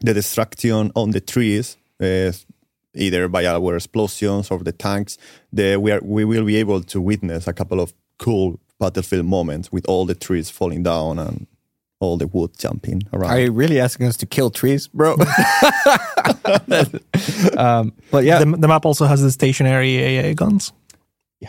the 0.00 0.14
destruction 0.14 0.90
on 0.94 1.10
the 1.10 1.20
trees 1.20 1.76
uh, 2.00 2.32
either 2.94 3.28
by 3.28 3.46
our 3.46 3.76
explosions 3.76 4.50
or 4.50 4.58
the 4.58 4.72
tanks. 4.72 5.18
The, 5.52 5.76
we 5.76 5.92
are 5.92 6.00
we 6.02 6.24
will 6.24 6.44
be 6.44 6.56
able 6.56 6.82
to 6.82 7.00
witness 7.00 7.46
a 7.46 7.52
couple 7.52 7.80
of 7.80 7.92
cool 8.18 8.58
battlefield 8.78 9.26
moments 9.26 9.70
with 9.70 9.84
all 9.86 10.06
the 10.06 10.14
trees 10.14 10.50
falling 10.50 10.82
down 10.82 11.18
and 11.18 11.46
all 12.00 12.16
the 12.16 12.26
wood 12.26 12.50
jumping 12.58 13.02
around. 13.12 13.30
Are 13.30 13.40
you 13.40 13.52
really 13.52 13.78
asking 13.80 14.06
us 14.08 14.16
to 14.18 14.26
kill 14.26 14.50
trees, 14.50 14.88
bro? 14.88 15.12
um, 17.56 17.92
but 18.10 18.24
yeah, 18.24 18.38
The, 18.38 18.56
the 18.58 18.68
map 18.68 18.84
also 18.86 19.06
has 19.06 19.22
the 19.22 19.30
stationary 19.30 20.18
AA 20.18 20.34
guns, 20.34 20.72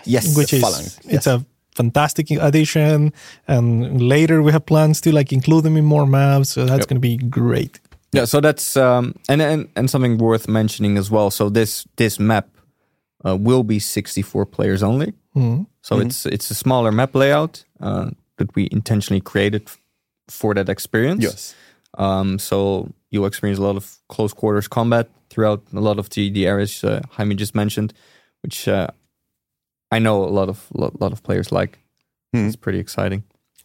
yes, 0.06 0.36
which 0.38 0.54
is 0.54 0.62
phalanx, 0.62 1.00
it's 1.06 1.28
a 1.28 1.46
fantastic 1.76 2.30
addition. 2.32 3.14
And 3.48 4.02
later 4.02 4.42
we 4.42 4.52
have 4.52 4.66
plans 4.66 5.02
to 5.02 5.12
like 5.12 5.32
include 5.32 5.64
them 5.64 5.78
in 5.78 5.86
more 5.86 6.06
maps, 6.06 6.50
so 6.50 6.66
that's 6.66 6.80
Yep. 6.82 6.88
going 6.88 7.02
to 7.02 7.08
be 7.08 7.18
great. 7.18 7.80
Yeah, 8.14 8.26
so 8.26 8.42
that's 8.42 8.76
um, 8.76 9.16
and, 9.30 9.42
and 9.42 9.70
and 9.76 9.90
something 9.90 10.18
worth 10.18 10.48
mentioning 10.50 10.98
as 10.98 11.10
well. 11.10 11.32
So 11.32 11.50
this 11.50 11.88
this 11.96 12.20
map 12.20 12.50
uh, 13.26 13.38
will 13.38 13.64
be 13.64 13.80
64 13.80 14.46
players 14.46 14.84
only. 14.84 15.14
Mhm. 15.34 15.66
So 15.82 16.00
it's 16.00 16.26
it's 16.26 16.52
a 16.52 16.56
smaller 16.56 16.92
map 16.92 17.16
layout 17.16 17.64
uh, 17.80 18.10
that 18.38 18.54
we 18.56 18.68
intentionally 18.72 19.22
created 19.22 19.62
f- 19.68 19.80
for 20.32 20.54
that 20.54 20.70
experience. 20.70 21.24
yes. 21.24 21.56
Um, 21.98 22.40
so 22.40 22.90
you'll 23.10 23.26
experience 23.26 23.60
a 23.60 23.64
lot 23.64 23.76
of 23.76 23.98
close 24.08 24.34
quarters 24.34 24.68
combat 24.68 25.10
throughout 25.30 25.64
a 25.74 25.80
lot 25.80 26.00
of 26.00 26.10
the 26.10 26.30
the 26.30 26.48
areas 26.48 26.84
uh, 26.84 27.02
Jaime 27.12 27.36
just 27.36 27.56
mentioned, 27.56 27.94
which 28.44 28.68
uh, 28.68 28.88
I 29.92 30.00
know 30.00 30.24
a 30.24 30.32
lot 30.40 30.50
of 30.50 30.68
lot, 30.74 31.00
lot 31.02 31.12
of 31.12 31.22
players 31.24 31.52
like. 31.52 31.80
Hmm. 32.34 32.48
It's 32.48 32.56
pretty 32.56 32.80
exciting. 32.80 33.24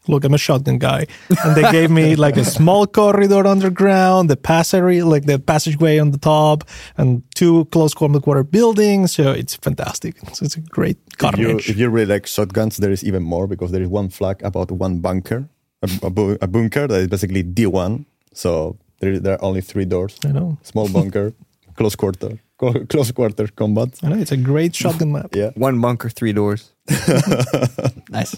Look, 0.08 0.25
I'm 0.25 0.35
a 0.35 0.38
shotgun 0.38 0.78
guy, 0.78 1.06
and 1.44 1.56
they 1.56 1.70
gave 1.73 1.90
me 1.90 2.14
like 2.16 2.37
a 2.37 2.44
small 2.44 2.87
corridor 2.87 3.46
underground, 3.46 4.30
the 4.30 4.37
passageway, 4.37 5.02
like 5.02 5.26
the 5.26 5.38
passageway 5.38 5.99
on 5.99 6.11
the 6.12 6.18
top, 6.18 6.64
and 6.96 7.23
two 7.35 7.64
close 7.66 7.94
combat 7.94 8.23
quarter 8.23 8.44
buildings. 8.44 9.12
So 9.14 9.32
it's 9.32 9.56
fantastic. 9.56 10.18
So 10.32 10.44
it's 10.44 10.56
a 10.56 10.61
great 10.61 10.99
If 11.20 11.38
you, 11.38 11.73
if 11.73 11.78
you 11.78 11.90
really 11.90 12.06
like 12.06 12.26
shotguns, 12.26 12.76
there 12.76 12.92
is 12.92 13.02
even 13.04 13.23
more 13.23 13.46
because 13.46 13.73
there 13.73 13.82
is 13.82 13.88
one 13.88 14.08
flag 14.11 14.42
about 14.42 14.70
one 14.70 15.00
bunker, 15.00 15.49
a, 15.83 15.88
a, 16.06 16.11
bu- 16.11 16.38
a 16.40 16.47
bunker 16.47 16.87
that 16.87 17.00
is 17.00 17.09
basically 17.09 17.42
D1. 17.42 18.04
So 18.33 18.76
there, 19.00 19.18
there 19.18 19.35
are 19.35 19.45
only 19.45 19.61
three 19.61 19.85
doors: 19.85 20.16
I 20.25 20.33
know. 20.33 20.59
small 20.62 20.88
bunker, 20.88 21.33
close 21.75 21.97
quarter, 21.97 22.38
co- 22.59 22.85
close 22.88 23.11
quarter 23.12 23.47
combat. 23.49 23.88
I 24.02 24.09
know. 24.09 24.16
It's 24.16 24.33
a 24.33 24.37
great 24.37 24.75
shotgun 24.80 25.12
map. 25.12 25.35
Yeah. 25.35 25.50
One 25.54 25.80
bunker, 25.80 26.09
three 26.11 26.33
doors. 26.33 26.71
nice. 28.11 28.37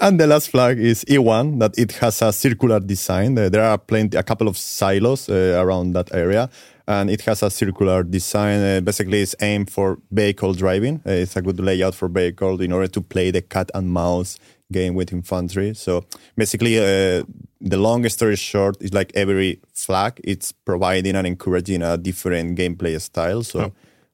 And 0.00 0.18
the 0.18 0.26
last 0.26 0.50
flag 0.50 0.78
is 0.78 1.04
E1, 1.04 1.58
that 1.60 1.78
it 1.78 1.92
has 2.00 2.22
a 2.22 2.32
circular 2.32 2.80
design. 2.80 3.38
Uh, 3.38 3.48
There 3.50 3.62
are 3.62 3.78
plenty, 3.78 4.16
a 4.16 4.22
couple 4.22 4.48
of 4.48 4.56
silos 4.56 5.28
uh, 5.28 5.60
around 5.62 5.92
that 5.92 6.12
area, 6.14 6.48
and 6.86 7.10
it 7.10 7.20
has 7.22 7.42
a 7.42 7.50
circular 7.50 8.02
design. 8.02 8.60
Uh, 8.60 8.80
basically, 8.80 9.20
it's 9.22 9.34
aimed 9.40 9.70
for 9.70 9.98
vehicle 10.10 10.54
driving. 10.54 11.00
Uh, 11.06 11.10
it's 11.22 11.36
a 11.36 11.42
good 11.42 11.60
layout 11.60 11.94
for 11.94 12.08
vehicle 12.08 12.60
in 12.62 12.72
order 12.72 12.88
to 12.88 13.00
play 13.02 13.30
the 13.30 13.42
cat 13.42 13.70
and 13.74 13.90
mouse 13.90 14.38
game 14.72 14.94
with 14.94 15.12
infantry. 15.12 15.74
So 15.74 16.04
basically, 16.36 16.78
uh, 16.78 17.24
the 17.60 17.76
long 17.76 18.08
story 18.08 18.36
short 18.36 18.76
is 18.80 18.92
like 18.92 19.12
every 19.14 19.60
flag, 19.74 20.20
it's 20.24 20.52
providing 20.52 21.16
and 21.16 21.26
encouraging 21.26 21.82
a 21.82 21.96
different 21.96 22.58
gameplay 22.58 23.00
style. 23.00 23.42
So 23.42 23.72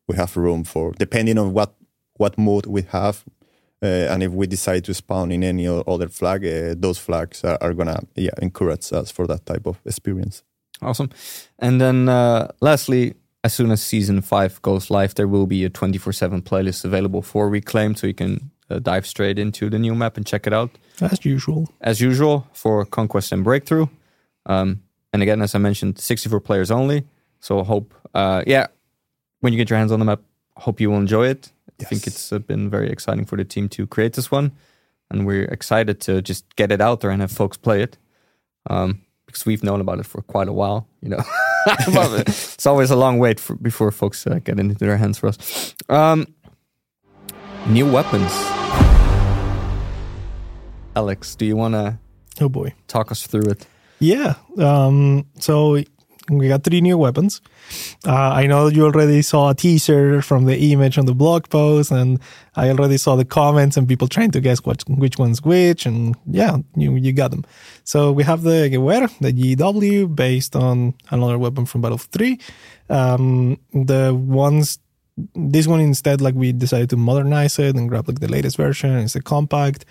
we 0.09 0.17
have 0.17 0.37
room 0.37 0.65
for 0.65 0.93
depending 0.93 1.39
on 1.39 1.53
what 1.53 1.75
what 2.19 2.39
mood 2.39 2.67
we 2.67 2.83
have 2.83 3.25
uh, 3.83 3.87
and 4.11 4.23
if 4.23 4.33
we 4.33 4.47
decide 4.47 4.85
to 4.85 4.95
spawn 4.95 5.31
in 5.31 5.45
any 5.45 5.69
other 5.69 6.09
flag, 6.09 6.45
uh, 6.45 6.75
those 6.77 6.99
flags 6.99 7.45
are, 7.45 7.59
are 7.61 7.75
gonna 7.75 8.01
yeah 8.15 8.31
encourage 8.41 8.93
us 8.93 9.11
for 9.11 9.27
that 9.27 9.45
type 9.45 9.67
of 9.67 9.79
experience. 9.85 10.43
Awesome. 10.81 11.11
And 11.59 11.81
then 11.81 12.09
uh, 12.09 12.53
lastly, 12.61 13.15
as 13.45 13.55
soon 13.55 13.71
as 13.71 13.83
season 13.83 14.23
five 14.23 14.61
goes 14.63 14.91
live, 14.91 15.15
there 15.15 15.29
will 15.29 15.47
be 15.47 15.65
a 15.65 15.71
24 15.71 16.13
7 16.13 16.43
playlist 16.43 16.85
available 16.85 17.23
for 17.23 17.49
Reclaim, 17.49 17.95
so 17.95 18.07
you 18.07 18.15
can 18.15 18.51
uh, 18.71 18.79
dive 18.79 19.07
straight 19.07 19.39
into 19.39 19.71
the 19.71 19.79
new 19.79 19.95
map 19.95 20.17
and 20.17 20.27
check 20.27 20.47
it 20.47 20.53
out. 20.53 20.71
As 21.01 21.25
usual. 21.25 21.69
As 21.81 22.01
usual 22.01 22.47
for 22.53 22.85
Conquest 22.85 23.33
and 23.33 23.45
Breakthrough. 23.45 23.87
Um, 24.47 24.83
and 25.13 25.23
again, 25.23 25.43
as 25.43 25.55
I 25.55 25.59
mentioned, 25.59 25.99
64 25.99 26.41
players 26.41 26.71
only. 26.71 27.05
So 27.41 27.61
I 27.61 27.65
hope, 27.65 27.95
uh, 28.15 28.43
yeah, 28.47 28.67
when 29.41 29.53
you 29.53 29.57
get 29.59 29.71
your 29.71 29.79
hands 29.79 29.93
on 29.93 29.99
the 29.99 30.05
map, 30.05 30.21
hope 30.57 30.81
you 30.81 30.91
will 30.91 30.99
enjoy 30.99 31.29
it. 31.29 31.53
I 31.81 31.85
think 31.85 32.07
Yes. 32.07 32.15
it's 32.15 32.33
uh, 32.33 32.39
been 32.39 32.71
very 32.71 32.91
exciting 32.91 33.25
for 33.27 33.37
the 33.37 33.45
team 33.45 33.69
to 33.71 33.87
create 33.87 34.15
this 34.15 34.31
one. 34.31 34.53
And 35.11 35.27
we're 35.27 35.45
excited 35.45 36.01
to 36.03 36.21
just 36.23 36.45
get 36.57 36.73
it 36.73 36.81
out 36.81 37.01
there 37.01 37.11
and 37.11 37.21
have 37.21 37.31
folks 37.31 37.57
play 37.57 37.83
it. 37.83 37.97
Um, 38.69 39.03
because 39.27 39.45
we've 39.45 39.63
known 39.65 39.81
about 39.81 39.99
it 39.99 40.07
for 40.07 40.23
quite 40.23 40.49
a 40.49 40.53
while, 40.53 40.87
you 41.03 41.09
know. 41.09 41.23
But 41.93 42.29
it's 42.29 42.65
always 42.67 42.91
a 42.93 42.97
long 42.97 43.19
wait 43.19 43.41
for, 43.41 43.57
before 43.57 43.91
folks 43.91 44.25
uh, 44.27 44.39
get 44.45 44.61
into 44.61 44.77
their 44.77 44.97
hands 44.97 45.19
for 45.19 45.27
us. 45.29 45.75
Um, 45.89 46.27
new 47.69 47.91
weapons. 47.91 48.33
Alex, 50.95 51.35
do 51.37 51.45
you 51.45 51.57
want 51.57 51.75
to 51.75 51.99
Oh 52.41 52.49
boy. 52.49 52.73
talk 52.89 53.11
us 53.11 53.27
through 53.27 53.51
it? 53.51 53.67
Yeah. 53.99 54.35
Um, 54.59 55.27
so 55.41 55.83
we 56.29 56.49
got 56.49 56.65
three 56.65 56.81
new 56.81 56.99
weapons. 56.99 57.41
Uh, 58.07 58.13
I 58.13 58.47
know 58.47 58.67
you 58.69 58.85
already 58.85 59.23
saw 59.23 59.51
a 59.51 59.55
teaser 59.55 60.21
from 60.23 60.45
the 60.45 60.73
image 60.73 60.99
on 60.99 61.07
the 61.07 61.15
blog 61.15 61.49
post, 61.49 61.91
and 61.93 62.19
I 62.57 62.69
already 62.71 62.97
saw 62.99 63.17
the 63.17 63.25
comments 63.25 63.77
and 63.77 63.87
people 63.89 64.09
trying 64.09 64.33
to 64.33 64.41
guess 64.41 64.59
what 64.65 64.83
which 64.89 65.19
one's 65.19 65.43
which. 65.43 65.87
And 65.87 66.17
yeah, 66.27 66.59
you 66.77 66.95
you 66.97 67.13
got 67.13 67.31
them. 67.31 67.45
So 67.85 68.13
we 68.13 68.23
have 68.25 68.43
the 68.43 68.69
Gewehr, 68.71 69.09
the 69.21 69.33
GW, 69.33 70.15
based 70.15 70.57
on 70.57 70.95
another 71.11 71.39
weapon 71.39 71.65
from 71.67 71.81
Battlefield 71.83 72.13
3. 72.13 72.41
Um, 72.89 73.59
the 73.73 74.15
ones 74.15 74.79
this 75.35 75.67
one 75.67 75.81
instead 75.81 76.21
like 76.21 76.35
we 76.35 76.53
decided 76.53 76.91
to 76.91 76.97
modernize 76.97 77.59
it 77.59 77.77
and 77.77 77.89
grab 77.89 78.07
like 78.09 78.21
the 78.21 78.29
latest 78.29 78.57
version. 78.57 78.97
It's 78.99 79.17
a 79.17 79.23
compact. 79.23 79.85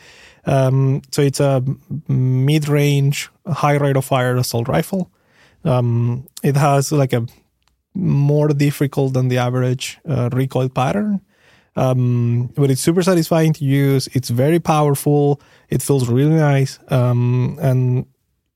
Um, 0.46 1.02
so 1.12 1.22
it's 1.22 1.40
a 1.40 1.64
mid-range 2.08 3.30
high 3.48 3.76
rate 3.78 3.98
of 3.98 4.06
fire 4.06 4.36
assault 4.38 4.68
rifle. 4.68 5.12
Um, 5.64 6.28
it 6.44 6.56
has 6.56 6.92
like 6.92 7.14
a 7.14 7.26
more 7.96 8.50
difficult 8.50 9.14
than 9.14 9.30
the 9.30 9.40
average 9.40 9.98
uh, 10.08 10.30
recoil 10.32 10.70
pattern. 10.70 11.22
Um, 11.76 12.52
but 12.56 12.70
it's 12.70 12.82
super 12.82 13.02
satisfying 13.02 13.54
to 13.54 13.66
use. 13.66 14.08
It's 14.14 14.30
very 14.30 14.60
powerful. 14.60 15.42
It 15.70 15.82
feels 15.82 16.08
really 16.08 16.36
nice. 16.36 16.80
Um, 16.90 17.58
and 17.62 18.06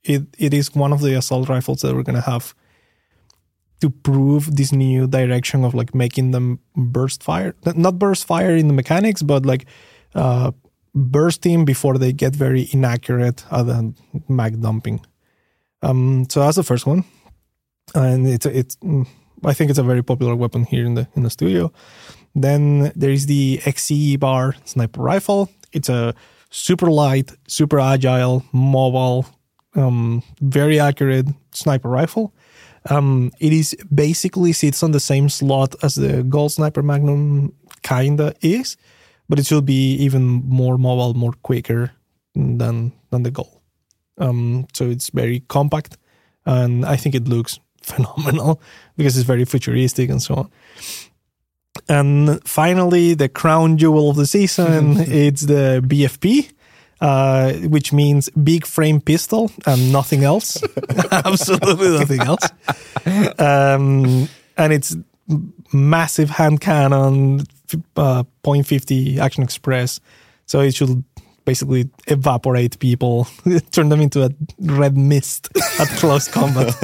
it, 0.04 0.24
it 0.38 0.54
is 0.54 0.74
one 0.76 0.94
of 0.94 1.02
the 1.02 1.18
assault 1.18 1.50
rifles 1.50 1.82
that 1.82 1.96
we're 1.96 2.04
to 2.04 2.22
have 2.22 2.54
to 3.82 3.90
prove 3.90 4.56
this 4.56 4.72
new 4.72 5.08
direction 5.08 5.64
of 5.64 5.74
like 5.74 5.96
making 5.96 6.32
them 6.32 6.60
burst 6.76 7.24
fire 7.24 7.56
not 7.76 7.98
burst 7.98 8.26
fire 8.26 8.56
in 8.56 8.68
the 8.68 8.74
mechanics 8.74 9.22
but 9.22 9.46
like 9.46 9.66
uh 10.16 10.52
bursting 10.94 11.66
before 11.66 11.98
they 11.98 12.12
get 12.12 12.36
very 12.36 12.68
inaccurate 12.72 13.46
other 13.52 13.74
the 13.74 13.94
mag 14.28 14.62
dumping. 14.62 15.00
Um 15.82 16.28
so 16.30 16.40
that's 16.42 16.58
the 16.58 16.64
first 16.64 16.86
one. 16.86 17.04
And 17.96 18.28
it's 18.28 18.46
it's 18.46 18.78
i 19.46 19.54
think 19.54 19.70
it's 19.70 19.80
a 19.80 19.84
very 19.84 20.04
popular 20.04 20.36
weapon 20.36 20.66
here 20.66 20.86
in 20.86 20.96
the 20.96 21.08
in 21.16 21.24
the 21.24 21.30
studio. 21.30 21.72
Then 22.36 22.92
there 22.96 23.12
is 23.12 23.26
the 23.26 23.60
xce 23.60 24.20
bar 24.20 24.56
sniper 24.66 25.02
rifle. 25.02 25.50
It's 25.72 25.90
a 25.90 26.14
super 26.50 26.90
light 26.90 27.32
super 27.48 27.80
agile 27.80 28.44
mobile 28.52 29.26
um 29.76 30.24
very 30.42 30.80
accurate 30.80 31.28
sniper 31.54 31.90
rifle 31.90 32.34
um, 32.90 33.32
it 33.40 33.54
is 33.54 33.76
basically 33.94 34.52
sits 34.54 34.84
on 34.84 34.92
the 34.92 35.00
same 35.00 35.30
slot 35.30 35.76
as 35.84 35.96
the 35.96 36.24
GOL 36.24 36.50
Sniper 36.50 36.82
Magnum 36.82 37.54
kinda 37.82 38.34
is, 38.42 38.78
but 39.28 39.40
it 39.40 39.46
should 39.46 39.66
be 39.66 39.94
even 39.96 40.24
more 40.46 40.78
mobile, 40.78 41.14
more 41.14 41.34
quicker 41.44 41.92
than 42.36 42.92
than 43.12 43.24
the 43.24 43.32
GOL. 43.32 43.62
Um, 44.18 44.68
so 44.74 44.90
it's 44.90 45.10
very 45.10 45.42
compact, 45.48 45.98
and 46.46 46.86
I 46.86 46.96
think 46.98 47.16
it 47.16 47.28
looks 47.28 47.60
phenomenal 47.82 48.62
because 48.98 49.18
it's 49.18 49.28
very 49.28 49.46
futuristic 49.46 50.10
and 50.10 50.22
so 50.22 50.36
on. 50.36 50.50
And 51.88 52.46
finally, 52.48 53.14
the 53.14 53.30
crown 53.30 53.78
jewel 53.78 54.10
of 54.10 54.16
the 54.16 54.26
season, 54.26 54.98
it's 54.98 55.44
the 55.44 55.82
BFP, 55.86 56.52
uh, 57.02 57.54
which 57.54 57.94
means 57.94 58.30
big 58.30 58.66
frame 58.66 59.02
pistol 59.02 59.52
and 59.66 59.92
nothing 59.92 60.24
else. 60.24 60.62
Absolutely 61.12 61.90
nothing 61.98 62.22
else. 62.22 62.48
Um, 63.40 64.28
and 64.58 64.74
it's 64.74 64.96
massive 65.72 66.30
hand 66.30 66.62
cannon, 66.62 67.46
uh, 67.96 68.24
.50 68.44 69.18
Action 69.18 69.44
Express. 69.44 70.00
So 70.46 70.62
it 70.62 70.76
should 70.76 71.04
basically 71.46 71.90
evaporate 72.08 72.80
people, 72.80 73.28
turn 73.72 73.90
them 73.90 74.02
into 74.02 74.24
a 74.24 74.30
red 74.60 74.98
mist 74.98 75.50
at 75.80 75.88
close 76.00 76.28
combat. 76.28 76.76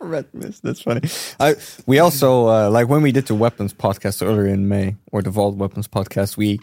Red 0.00 0.26
mist. 0.34 0.62
That's 0.62 0.82
funny. 0.82 1.02
I 1.38 1.54
we 1.86 1.98
also 2.00 2.48
uh, 2.48 2.70
like 2.70 2.88
when 2.88 3.02
we 3.02 3.12
did 3.12 3.26
the 3.26 3.34
weapons 3.34 3.72
podcast 3.72 4.26
earlier 4.26 4.46
in 4.46 4.68
May 4.68 4.96
or 5.12 5.22
the 5.22 5.30
Vault 5.30 5.56
Weapons 5.56 5.86
podcast. 5.86 6.36
We 6.36 6.60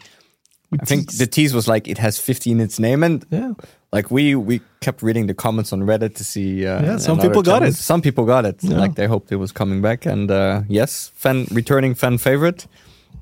I 0.71 0.85
think 0.85 1.11
the 1.17 1.25
tease 1.27 1.53
was 1.53 1.67
like 1.67 1.87
it 1.87 1.97
has 1.97 2.19
50 2.19 2.51
in 2.51 2.59
its 2.59 2.77
name, 2.79 3.03
and 3.05 3.25
Yeah. 3.31 3.53
like 3.91 4.11
we 4.11 4.35
we 4.35 4.61
kept 4.81 5.01
reading 5.01 5.27
the 5.27 5.33
comments 5.33 5.73
on 5.73 5.81
Reddit 5.81 6.13
to 6.15 6.23
see. 6.23 6.65
Uh, 6.67 6.81
Yeah, 6.83 6.97
some 6.99 7.17
people 7.19 7.41
got 7.41 7.63
it. 7.63 7.75
Some 7.75 8.01
people 8.01 8.25
got 8.25 8.45
it. 8.45 8.63
Yeah. 8.63 8.77
Like 8.81 8.93
they 8.95 9.07
hoped 9.07 9.31
it 9.31 9.37
was 9.39 9.51
coming 9.51 9.81
back, 9.81 10.05
and 10.05 10.29
uh, 10.31 10.61
yes, 10.69 11.11
fan 11.15 11.45
returning 11.51 11.95
fan 11.95 12.17
favorite. 12.17 12.67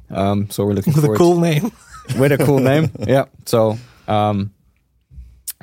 Um, 0.09 0.49
so 0.49 0.65
we're 0.65 0.73
looking 0.75 0.93
With 0.93 1.05
a 1.05 1.15
cool 1.17 1.39
name. 1.39 1.71
with 2.19 2.31
a 2.31 2.37
cool 2.37 2.59
name. 2.59 2.89
Yeah. 3.07 3.25
So, 3.45 3.77
um, 4.07 4.51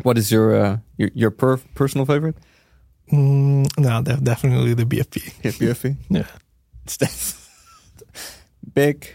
what 0.02 0.16
is 0.18 0.30
your 0.30 0.54
uh, 0.64 0.76
your, 0.96 1.10
your 1.14 1.30
per- 1.30 1.60
personal 1.74 2.06
favorite? 2.06 2.36
Mm, 3.12 3.66
no, 3.78 4.02
definitely 4.02 4.74
the 4.74 4.84
BFP. 4.86 5.20
BFE. 5.42 5.96
Yeah. 6.10 6.26
It's 6.86 7.34
big 8.74 9.06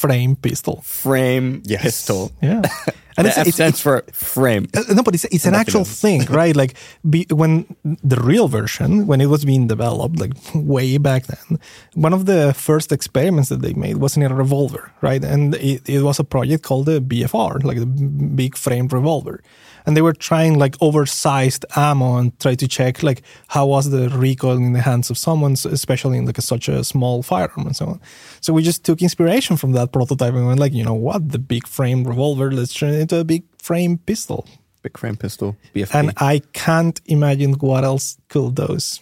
Frame 0.00 0.34
pistol. 0.34 0.80
frame 0.82 1.60
Yes. 1.66 1.82
pistol. 1.82 2.32
Yeah. 2.40 2.62
And 3.16 3.26
The 3.26 3.38
F 3.38 3.48
stands 3.48 3.80
for 3.80 4.02
frame. 4.12 4.68
Uh, 4.74 4.94
no, 4.94 5.02
but 5.02 5.14
it's, 5.14 5.24
it's 5.24 5.46
an 5.46 5.54
actual 5.54 5.84
thing, 5.84 6.24
right? 6.30 6.54
Like 6.54 6.74
be, 7.08 7.26
when 7.30 7.66
the 7.84 8.16
real 8.16 8.48
version, 8.48 9.06
when 9.06 9.20
it 9.20 9.26
was 9.26 9.44
being 9.44 9.66
developed, 9.66 10.18
like 10.18 10.32
way 10.54 10.98
back 10.98 11.26
then, 11.26 11.58
one 11.94 12.12
of 12.12 12.26
the 12.26 12.54
first 12.54 12.92
experiments 12.92 13.48
that 13.48 13.62
they 13.62 13.74
made 13.74 13.96
was 13.98 14.16
in 14.16 14.22
a 14.22 14.34
revolver, 14.34 14.92
right? 15.00 15.22
And 15.24 15.54
it, 15.56 15.88
it 15.88 16.02
was 16.02 16.18
a 16.18 16.24
project 16.24 16.62
called 16.62 16.86
the 16.86 17.00
BFR, 17.00 17.64
like 17.64 17.78
the 17.78 17.86
big 17.86 18.56
frame 18.56 18.88
revolver. 18.88 19.42
And 19.86 19.96
they 19.96 20.02
were 20.02 20.12
trying 20.12 20.58
like 20.58 20.76
oversized 20.82 21.64
ammo 21.74 22.16
and 22.18 22.38
try 22.38 22.54
to 22.54 22.68
check 22.68 23.02
like 23.02 23.22
how 23.48 23.66
was 23.66 23.88
the 23.90 24.10
recoil 24.10 24.56
in 24.56 24.74
the 24.74 24.82
hands 24.82 25.08
of 25.08 25.16
someone, 25.16 25.52
especially 25.52 26.18
in 26.18 26.26
like 26.26 26.36
a, 26.36 26.42
such 26.42 26.68
a 26.68 26.84
small 26.84 27.22
firearm 27.22 27.66
and 27.66 27.74
so 27.74 27.86
on. 27.86 28.00
So 28.42 28.52
we 28.52 28.62
just 28.62 28.84
took 28.84 29.00
inspiration 29.00 29.56
from 29.56 29.72
that 29.72 29.90
prototype 29.90 30.34
and 30.34 30.46
went 30.46 30.60
like, 30.60 30.74
you 30.74 30.84
know 30.84 30.94
what, 30.94 31.30
the 31.30 31.38
big 31.38 31.66
frame 31.66 32.04
revolver, 32.04 32.52
let's 32.52 32.74
try 32.74 32.90
it 32.90 32.99
into 33.00 33.16
a 33.18 33.24
big 33.24 33.42
frame 33.58 33.98
pistol. 33.98 34.46
Big 34.82 34.96
frame 34.96 35.16
pistol. 35.16 35.56
BFE. 35.74 35.94
And 35.94 36.12
I 36.16 36.40
can't 36.52 37.00
imagine 37.06 37.52
what 37.54 37.84
else 37.84 38.16
could 38.28 38.56
those 38.56 39.00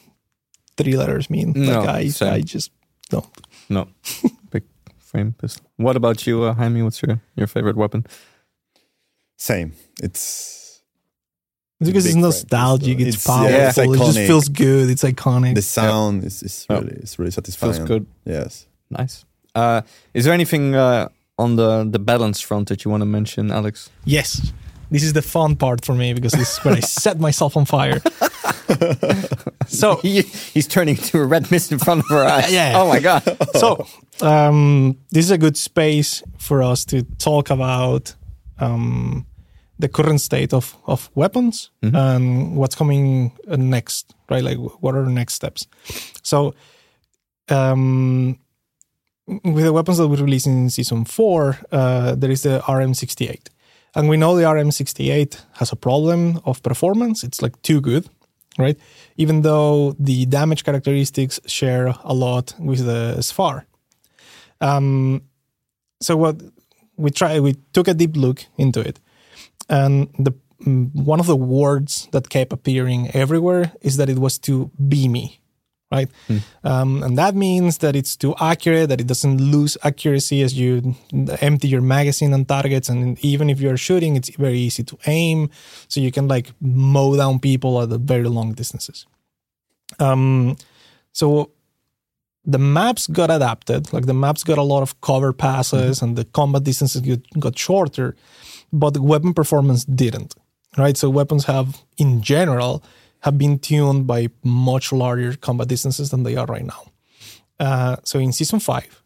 three 0.77 0.97
letters 0.97 1.29
mean. 1.31 1.53
No, 1.55 1.81
like 1.81 1.89
I, 1.89 2.09
same. 2.09 2.33
I 2.35 2.41
just 2.41 2.71
don't. 3.11 3.27
no, 3.69 3.89
big 4.51 4.65
frame 4.99 5.35
pistol. 5.39 5.65
What 5.77 5.97
about 5.97 6.27
you, 6.27 6.43
uh, 6.45 6.55
Jaime? 6.55 6.83
What's 6.83 7.01
your 7.03 7.21
your 7.37 7.47
favorite 7.47 7.77
weapon? 7.77 8.05
Same. 9.37 9.73
It's 10.03 10.83
It's 11.81 11.91
because 11.91 12.07
it's 12.07 12.17
nostalgic. 12.17 12.99
It's, 13.01 13.09
It's- 13.17 13.27
powerful. 13.27 13.51
yeah, 13.53 13.69
it's 13.69 13.79
it 13.79 13.97
just 13.99 14.19
feels 14.19 14.49
good. 14.49 14.91
It's 14.91 15.05
iconic. 15.05 15.55
the 15.55 15.63
sound 15.63 16.25
is, 16.25 16.43
is 16.43 16.67
Yeah. 16.69 16.79
really 16.81 16.97
it's 16.97 17.19
really 17.19 17.31
satisfying. 17.31 17.73
Feels 17.75 17.87
good. 17.89 18.07
Yes. 18.25 18.67
Nice. 18.91 19.25
Uh, 19.55 19.83
is 20.15 20.25
there 20.25 20.35
anything 20.35 20.75
uh, 20.75 21.09
on 21.39 21.57
the 21.57 21.85
the 21.91 21.99
balance 21.99 22.41
front 22.41 22.69
that 22.69 22.85
you 22.85 22.91
want 22.91 23.01
to 23.03 23.07
mention, 23.07 23.51
Alex? 23.51 23.91
yes. 24.05 24.53
This 24.91 25.03
is 25.03 25.13
the 25.13 25.21
fun 25.23 25.55
part 25.57 25.85
for 25.85 25.95
me 25.95 26.15
because 26.15 26.33
this 26.33 26.53
is 26.57 26.65
where 26.65 26.75
I 26.75 26.81
set 26.81 27.21
myself 27.21 27.57
on 27.59 27.67
fire. 27.67 28.01
so 29.67 29.97
He, 30.03 30.23
he's 30.55 30.67
turning 30.67 30.97
to 30.97 31.21
a 31.21 31.27
red 31.27 31.51
mist 31.51 31.73
in 31.73 31.79
front 31.79 32.01
of 32.01 32.11
our 32.17 32.25
eyes. 32.25 32.51
Yeah. 32.59 32.73
Oh 32.81 32.89
my 32.89 33.01
god. 33.01 33.23
so 33.59 33.87
um, 34.23 34.97
this 35.11 35.25
is 35.27 35.31
a 35.31 35.37
good 35.37 35.57
space 35.59 36.23
for 36.39 36.63
us 36.63 36.85
to 36.87 37.03
talk 37.19 37.51
about 37.51 38.15
um, 38.61 39.27
the 39.79 39.89
current 39.89 40.21
state 40.23 40.55
of, 40.55 40.75
of 40.87 41.11
weapons 41.15 41.71
and 41.83 42.57
what's 42.57 42.75
coming 42.75 43.33
uh, 43.47 43.57
next, 43.57 44.15
right? 44.31 44.43
Like, 44.43 44.57
what 44.81 44.95
are 44.95 45.05
the 45.05 45.11
next 45.13 45.35
steps? 45.35 45.67
So, 46.23 46.55
um, 47.51 48.39
with 49.45 49.65
the 49.65 49.73
weapons 49.73 49.99
that 49.99 50.09
we 50.09 50.17
released 50.17 50.47
in 50.47 50.71
season 50.71 51.05
four, 51.05 51.59
uh, 51.71 52.15
there 52.15 52.31
is 52.31 52.43
the 52.43 52.61
RM68. 52.61 53.49
And 53.95 54.09
we 54.09 54.17
know 54.17 54.37
the 54.37 54.45
RM68 54.45 55.45
has 55.55 55.73
a 55.73 55.77
problem 55.77 56.41
of 56.45 56.63
performance. 56.63 57.25
It's 57.25 57.43
like 57.43 57.61
too 57.63 57.81
good, 57.81 58.09
right? 58.59 58.79
Even 59.17 59.43
though 59.43 59.95
the 59.99 60.27
damage 60.27 60.65
characteristics 60.65 61.41
share 61.47 61.95
a 62.05 62.15
lot 62.15 62.55
with 62.59 62.85
the 62.85 63.17
SFAR. 63.19 63.65
Um, 64.61 65.23
so 66.01 66.17
what 66.17 66.41
we 66.97 67.11
try, 67.11 67.41
we 67.41 67.55
took 67.73 67.89
a 67.89 67.95
deep 67.95 68.17
look 68.17 68.45
into 68.57 68.81
it, 68.81 69.01
and 69.69 70.09
the 70.19 70.33
mm, 70.65 70.93
one 70.95 71.21
of 71.21 71.27
the 71.27 71.37
words 71.37 72.09
that 72.13 72.29
kept 72.29 72.53
appearing 72.53 73.11
everywhere 73.13 73.73
is 73.81 73.97
that 73.97 74.09
it 74.09 74.19
was 74.19 74.39
too 74.39 74.71
beamy, 74.89 75.41
right? 75.91 76.09
Um, 76.65 77.03
and 77.03 77.17
that 77.17 77.35
means 77.35 77.79
that 77.79 77.97
it's 77.97 78.17
too 78.17 78.35
accurate, 78.41 78.89
that 78.89 79.01
it 79.01 79.07
doesn't 79.07 79.41
lose 79.41 79.77
accuracy 79.83 80.43
as 80.43 80.59
you 80.59 80.95
empty 81.41 81.69
your 81.69 81.81
magazine 81.81 82.35
on 82.35 82.45
targets, 82.45 82.89
and 82.89 83.19
even 83.25 83.49
if 83.51 83.61
you're 83.61 83.77
shooting, 83.77 84.17
it's 84.17 84.31
very 84.37 84.59
easy 84.59 84.85
to 84.85 84.99
aim, 85.07 85.51
so 85.89 86.01
you 86.01 86.13
can 86.13 86.29
like 86.29 86.53
mow 86.61 87.17
down 87.17 87.39
people 87.39 87.81
at 87.83 87.89
the 87.89 87.99
very 87.99 88.29
long 88.29 88.53
distances. 88.53 89.07
Um, 89.99 90.57
so 91.13 91.51
the 92.45 92.59
maps 92.59 93.07
got 93.07 93.31
adapted. 93.31 93.93
Like 93.93 94.07
the 94.07 94.15
maps 94.15 94.45
got 94.45 94.59
a 94.59 94.63
lot 94.63 94.83
of 94.83 95.01
cover 95.01 95.33
passes 95.33 96.03
and 96.03 96.17
the 96.17 96.25
combat 96.25 96.65
distances 96.65 97.03
got 97.39 97.59
shorter, 97.59 98.17
but 98.73 98.95
the 98.95 99.03
weapon 99.03 99.35
performance 99.35 99.85
didn't. 99.85 100.35
Right. 100.77 100.97
So 100.97 101.11
weapons 101.11 101.47
have, 101.47 101.83
in 101.97 102.23
general, 102.23 102.83
have 103.21 103.37
been 103.39 103.59
tuned 103.59 104.07
by 104.07 104.29
much 104.43 104.93
larger 104.93 105.37
combat 105.37 105.69
distances 105.69 106.11
than 106.11 106.23
they 106.23 106.37
are 106.37 106.47
right 106.47 106.65
now. 106.65 106.83
Uh, 107.59 107.97
so 108.05 108.19
in 108.19 108.33
season 108.33 108.61
five, 108.61 109.03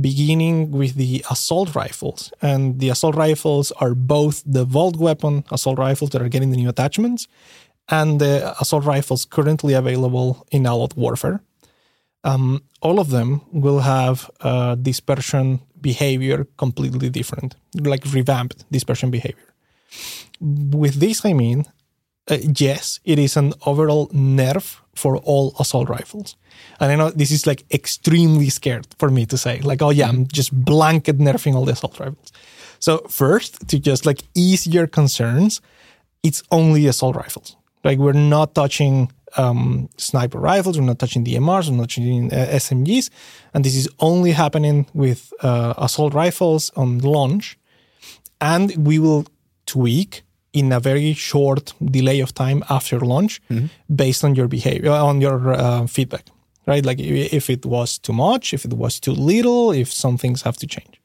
beginning 0.00 0.70
with 0.70 0.94
the 0.94 1.24
assault 1.30 1.74
rifles, 1.74 2.32
and 2.40 2.78
the 2.78 2.88
assault 2.88 3.16
rifles 3.16 3.72
are 3.72 3.94
both 3.94 4.42
the 4.46 4.64
vault 4.64 4.96
weapon 4.96 5.44
assault 5.50 5.78
rifles 5.78 6.10
that 6.10 6.22
are 6.22 6.28
getting 6.28 6.50
the 6.50 6.56
new 6.56 6.68
attachments, 6.68 7.26
and 7.88 8.20
the 8.20 8.54
assault 8.60 8.84
rifles 8.84 9.24
currently 9.24 9.74
available 9.74 10.46
in 10.52 10.66
All 10.66 10.82
Out 10.82 10.96
Warfare 10.96 11.42
um, 12.24 12.62
all 12.82 13.00
of 13.00 13.10
them 13.10 13.40
will 13.52 13.80
have 13.80 14.30
uh, 14.40 14.74
dispersion 14.74 15.60
behavior 15.80 16.46
completely 16.56 17.08
different, 17.08 17.56
like 17.74 18.04
revamped 18.12 18.70
dispersion 18.70 19.10
behavior. 19.10 19.54
With 20.40 21.00
this, 21.00 21.24
I 21.24 21.32
mean, 21.32 21.64
uh, 22.30 22.38
yes, 22.56 23.00
it 23.04 23.18
is 23.18 23.36
an 23.36 23.52
overall 23.66 24.08
nerf 24.08 24.78
for 24.94 25.16
all 25.18 25.54
assault 25.58 25.88
rifles. 25.88 26.36
And 26.78 26.92
I 26.92 26.96
know 26.96 27.10
this 27.10 27.30
is 27.30 27.46
like 27.46 27.64
extremely 27.72 28.48
scared 28.50 28.86
for 28.98 29.10
me 29.10 29.26
to 29.26 29.36
say, 29.36 29.60
like, 29.60 29.82
oh 29.82 29.90
yeah, 29.90 30.08
I'm 30.08 30.26
just 30.26 30.52
blanket 30.64 31.18
nerfing 31.18 31.54
all 31.54 31.64
the 31.64 31.72
assault 31.72 31.98
rifles. 31.98 32.32
So 32.78 32.98
first, 33.08 33.68
to 33.68 33.78
just 33.78 34.06
like 34.06 34.22
ease 34.34 34.66
your 34.66 34.86
concerns, 34.86 35.60
it's 36.22 36.42
only 36.50 36.86
assault 36.86 37.16
rifles. 37.16 37.56
Like 37.84 37.98
we're 37.98 38.12
not 38.12 38.54
touching 38.54 39.10
um, 39.36 39.88
sniper 39.96 40.38
rifles, 40.38 40.78
we're 40.78 40.84
not 40.84 40.98
touching 40.98 41.24
DMRs, 41.24 41.70
we're 41.70 41.76
not 41.76 41.82
touching 41.84 42.32
uh, 42.32 42.46
SMGs, 42.52 43.10
and 43.54 43.64
this 43.64 43.76
is 43.76 43.88
only 44.00 44.32
happening 44.32 44.86
with 44.92 45.32
uh, 45.40 45.74
assault 45.78 46.14
rifles 46.14 46.70
on 46.76 46.98
launch. 46.98 47.58
And 48.40 48.86
we 48.86 48.98
will 48.98 49.26
tweak 49.66 50.22
in 50.52 50.72
a 50.72 50.80
very 50.80 51.12
short 51.14 51.74
delay 51.84 52.20
of 52.20 52.34
time 52.34 52.64
after 52.68 52.98
launch, 53.00 53.40
based 53.94 54.24
on 54.24 54.34
your 54.34 54.48
behavior, 54.48 54.90
on 54.90 55.20
your 55.20 55.52
uh, 55.52 55.86
feedback, 55.86 56.26
right? 56.66 56.84
Like 56.84 56.98
if 56.98 57.48
it 57.48 57.64
was 57.64 57.98
too 57.98 58.12
much, 58.12 58.52
if 58.52 58.64
it 58.64 58.72
was 58.72 58.98
too 59.00 59.12
little, 59.12 59.70
if 59.72 59.92
some 59.92 60.18
things 60.18 60.42
have 60.42 60.56
to 60.58 60.66
change. 60.66 61.00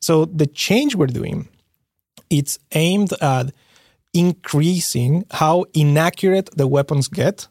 So 0.00 0.24
the 0.24 0.46
change 0.46 0.94
we're 0.96 1.06
doing, 1.06 1.48
it's 2.30 2.58
aimed 2.72 3.12
at 3.20 3.52
increasing 4.12 5.24
how 5.30 5.64
inaccurate 5.74 6.50
the 6.56 6.66
weapons 6.66 7.08
get 7.08 7.48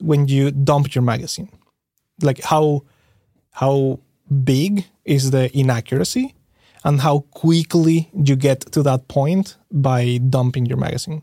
when 0.00 0.28
you 0.28 0.50
dump 0.50 0.94
your 0.94 1.02
magazine. 1.02 1.50
Like 2.22 2.42
how 2.42 2.84
how 3.50 4.00
big 4.44 4.86
is 5.04 5.30
the 5.30 5.50
inaccuracy 5.56 6.34
and 6.84 7.00
how 7.00 7.20
quickly 7.30 8.10
you 8.14 8.36
get 8.36 8.60
to 8.72 8.82
that 8.82 9.08
point 9.08 9.56
by 9.70 10.18
dumping 10.30 10.66
your 10.66 10.78
magazine. 10.78 11.22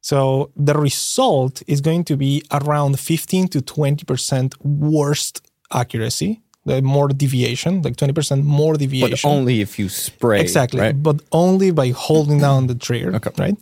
So 0.00 0.50
the 0.56 0.74
result 0.74 1.62
is 1.66 1.80
going 1.80 2.04
to 2.04 2.16
be 2.16 2.42
around 2.50 2.98
15 2.98 3.48
to 3.48 3.60
20% 3.60 4.54
worst 4.64 5.40
accuracy, 5.72 6.40
the 6.66 6.82
more 6.82 7.08
deviation, 7.08 7.82
like 7.82 7.96
20% 7.96 8.42
more 8.44 8.74
deviation. 8.74 9.28
But 9.30 9.36
only 9.36 9.60
if 9.60 9.78
you 9.78 9.88
spray. 9.88 10.40
Exactly, 10.40 10.80
Right? 10.80 11.00
but 11.02 11.20
only 11.30 11.70
by 11.70 11.90
holding 11.90 12.38
down 12.40 12.66
the 12.66 12.74
trigger, 12.74 13.14
Okay. 13.14 13.30
right? 13.38 13.56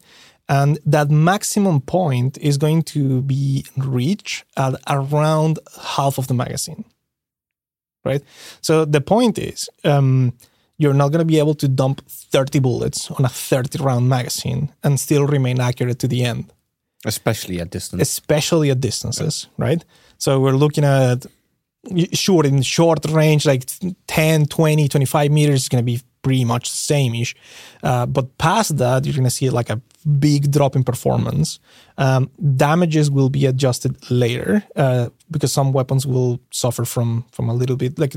And 0.49 0.79
that 0.87 1.11
maximum 1.11 1.81
point 1.83 2.37
is 2.39 2.57
going 2.59 2.83
to 2.95 3.23
be 3.23 3.65
reached 3.77 4.45
at 4.57 4.75
around 4.89 5.59
half 5.97 6.19
of 6.19 6.27
the 6.27 6.35
magazine, 6.35 6.85
right? 8.05 8.23
So 8.61 8.85
the 8.85 9.01
point 9.01 9.39
is, 9.39 9.69
um, 9.85 10.33
you're 10.81 10.95
not 10.95 11.09
going 11.13 11.19
to 11.27 11.33
be 11.35 11.39
able 11.39 11.55
to 11.55 11.69
dump 11.69 12.01
30 12.09 12.59
bullets 12.61 13.11
on 13.11 13.25
a 13.25 13.29
30 13.29 13.79
round 13.85 14.09
magazine 14.09 14.73
and 14.83 14.99
still 14.99 15.27
remain 15.27 15.61
accurate 15.61 15.99
to 15.99 16.09
the 16.09 16.25
end 16.25 16.53
Especially 17.05 17.61
at 17.61 17.71
distance. 17.71 18.03
especially 18.03 18.71
at 18.71 18.81
distances, 18.81 19.47
right? 19.59 19.85
So 20.17 20.41
we're 20.41 20.57
looking 20.57 20.85
at 20.85 21.27
sure 22.13 22.45
in 22.47 22.63
short 22.63 23.05
range 23.11 23.47
like 23.47 23.65
10 24.07 24.47
20 24.47 24.89
25 24.89 25.31
meters 25.31 25.63
is 25.63 25.69
going 25.69 25.83
to 25.83 25.93
be 25.93 26.01
pretty 26.23 26.45
much 26.45 26.71
the 26.71 26.77
same-ish. 26.77 27.35
Uh, 27.83 28.07
but 28.07 28.37
past 28.39 28.77
that, 28.77 29.05
you're 29.05 29.15
gonna 29.15 29.31
see 29.31 29.49
like 29.51 29.71
a 29.71 29.81
big 30.19 30.51
drop 30.51 30.77
in 30.77 30.85
performance. 30.85 31.59
Um, 31.97 32.31
damages 32.57 33.11
will 33.11 33.31
be 33.31 33.47
adjusted 33.47 33.97
later 34.11 34.63
uh, 34.77 35.09
because 35.31 35.53
some 35.53 35.73
weapons 35.73 36.07
will 36.07 36.39
suffer 36.51 36.85
from 36.85 37.25
from 37.33 37.49
a 37.49 37.55
little 37.55 37.77
bit 37.77 37.99
like 37.99 38.15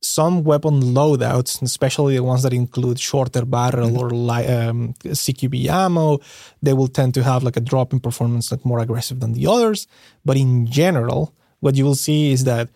some 0.00 0.44
weapon 0.44 0.80
loadouts, 0.80 1.60
especially 1.62 2.16
the 2.16 2.22
ones 2.22 2.42
that 2.42 2.52
include 2.52 3.00
shorter 3.00 3.44
barrel 3.44 3.98
or 3.98 4.10
li- 4.10 4.46
um, 4.46 4.94
CQB 5.04 5.66
ammo, 5.66 6.18
they 6.62 6.72
will 6.72 6.88
tend 6.88 7.14
to 7.14 7.22
have 7.22 7.42
like 7.42 7.56
a 7.56 7.60
drop 7.60 7.92
in 7.92 8.00
performance 8.00 8.50
like 8.50 8.64
more 8.64 8.78
aggressive 8.78 9.20
than 9.20 9.32
the 9.32 9.46
others. 9.46 9.86
But 10.24 10.36
in 10.36 10.66
general, 10.66 11.34
what 11.60 11.74
you 11.74 11.84
will 11.84 11.96
see 11.96 12.32
is 12.32 12.44
that 12.44 12.68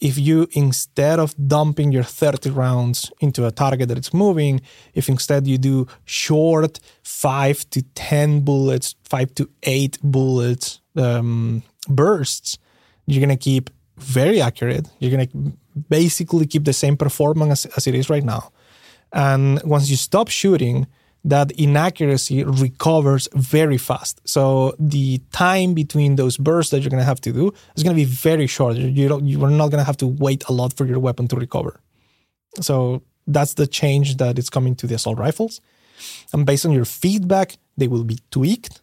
if 0.00 0.18
you 0.18 0.48
instead 0.52 1.18
of 1.18 1.34
dumping 1.46 1.92
your 1.92 2.02
30 2.02 2.50
rounds 2.50 3.12
into 3.20 3.46
a 3.46 3.50
target 3.50 3.88
that 3.88 3.98
it's 3.98 4.14
moving, 4.14 4.62
if 4.94 5.08
instead 5.08 5.46
you 5.46 5.58
do 5.58 5.86
short 6.06 6.80
five 7.02 7.68
to 7.70 7.82
10 7.94 8.40
bullets, 8.40 8.94
five 9.04 9.34
to 9.34 9.50
eight 9.64 9.98
bullets 10.02 10.80
um, 10.96 11.62
bursts, 11.88 12.56
you're 13.06 13.20
going 13.20 13.36
to 13.36 13.42
keep 13.42 13.68
very 13.98 14.40
accurate. 14.40 14.88
You're 14.98 15.10
going 15.10 15.28
to 15.28 15.52
basically 15.88 16.46
keep 16.46 16.64
the 16.64 16.72
same 16.72 16.96
performance 16.96 17.66
as, 17.66 17.72
as 17.76 17.86
it 17.86 17.94
is 17.94 18.10
right 18.10 18.24
now. 18.24 18.52
And 19.12 19.62
once 19.64 19.90
you 19.90 19.96
stop 19.96 20.28
shooting, 20.28 20.86
that 21.24 21.50
inaccuracy 21.52 22.44
recovers 22.44 23.28
very 23.34 23.76
fast. 23.76 24.20
So 24.24 24.74
the 24.78 25.18
time 25.32 25.74
between 25.74 26.16
those 26.16 26.36
bursts 26.36 26.70
that 26.70 26.80
you're 26.80 26.90
going 26.90 27.00
to 27.00 27.04
have 27.04 27.20
to 27.22 27.32
do 27.32 27.52
is 27.76 27.82
going 27.82 27.94
to 27.94 28.00
be 28.00 28.06
very 28.06 28.46
short. 28.46 28.76
You 28.76 29.08
don't, 29.08 29.26
you 29.26 29.44
are 29.44 29.50
not 29.50 29.68
going 29.68 29.80
to 29.80 29.84
have 29.84 29.98
to 29.98 30.06
wait 30.06 30.44
a 30.48 30.52
lot 30.52 30.72
for 30.72 30.86
your 30.86 30.98
weapon 30.98 31.28
to 31.28 31.36
recover. 31.36 31.80
So 32.60 33.02
that's 33.26 33.54
the 33.54 33.66
change 33.66 34.16
that 34.16 34.38
is 34.38 34.48
coming 34.48 34.74
to 34.76 34.86
the 34.86 34.94
assault 34.94 35.18
rifles. 35.18 35.60
And 36.32 36.46
based 36.46 36.64
on 36.64 36.72
your 36.72 36.86
feedback, 36.86 37.58
they 37.76 37.88
will 37.88 38.04
be 38.04 38.18
tweaked. 38.30 38.80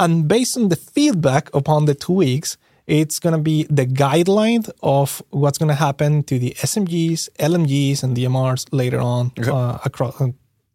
And 0.00 0.26
based 0.26 0.56
on 0.56 0.68
the 0.68 0.76
feedback 0.76 1.54
upon 1.54 1.84
the 1.84 1.94
tweaks, 1.94 2.56
it's 2.88 3.18
going 3.20 3.34
to 3.34 3.38
be 3.52 3.64
the 3.70 3.86
guideline 3.86 4.68
of 4.82 5.22
what's 5.30 5.58
going 5.58 5.68
to 5.68 5.74
happen 5.86 6.22
to 6.24 6.38
the 6.38 6.50
SMGs, 6.58 7.28
LMGs, 7.38 8.02
and 8.02 8.16
DMRs 8.16 8.66
later 8.72 8.98
on 8.98 9.30
Okay. 9.38 9.50
uh, 9.50 9.78
across 9.84 10.18
uh, 10.20 10.28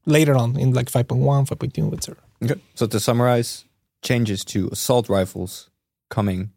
later 0.06 0.36
on 0.36 0.56
in 0.58 0.74
like 0.74 0.90
5.1, 0.92 1.48
5.2, 1.48 1.94
etc. 1.94 2.16
Okay. 2.44 2.62
So 2.76 2.86
to 2.88 3.00
summarize, 3.00 3.66
changes 4.04 4.46
to 4.46 4.70
assault 4.72 5.10
rifles 5.10 5.70
coming 6.10 6.52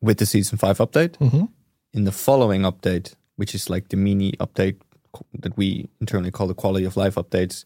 with 0.00 0.18
the 0.18 0.26
season 0.26 0.58
five 0.58 0.78
update. 0.78 1.16
Mhm. 1.18 1.48
In 1.92 2.04
the 2.04 2.12
following 2.12 2.62
update, 2.62 3.14
which 3.36 3.54
is 3.54 3.70
like 3.70 3.88
the 3.90 3.96
mini 3.96 4.32
update 4.40 4.76
that 5.42 5.56
we 5.56 5.88
internally 6.00 6.30
call 6.30 6.46
the 6.48 6.54
quality 6.54 6.84
of 6.86 6.96
life 6.96 7.14
updates, 7.14 7.64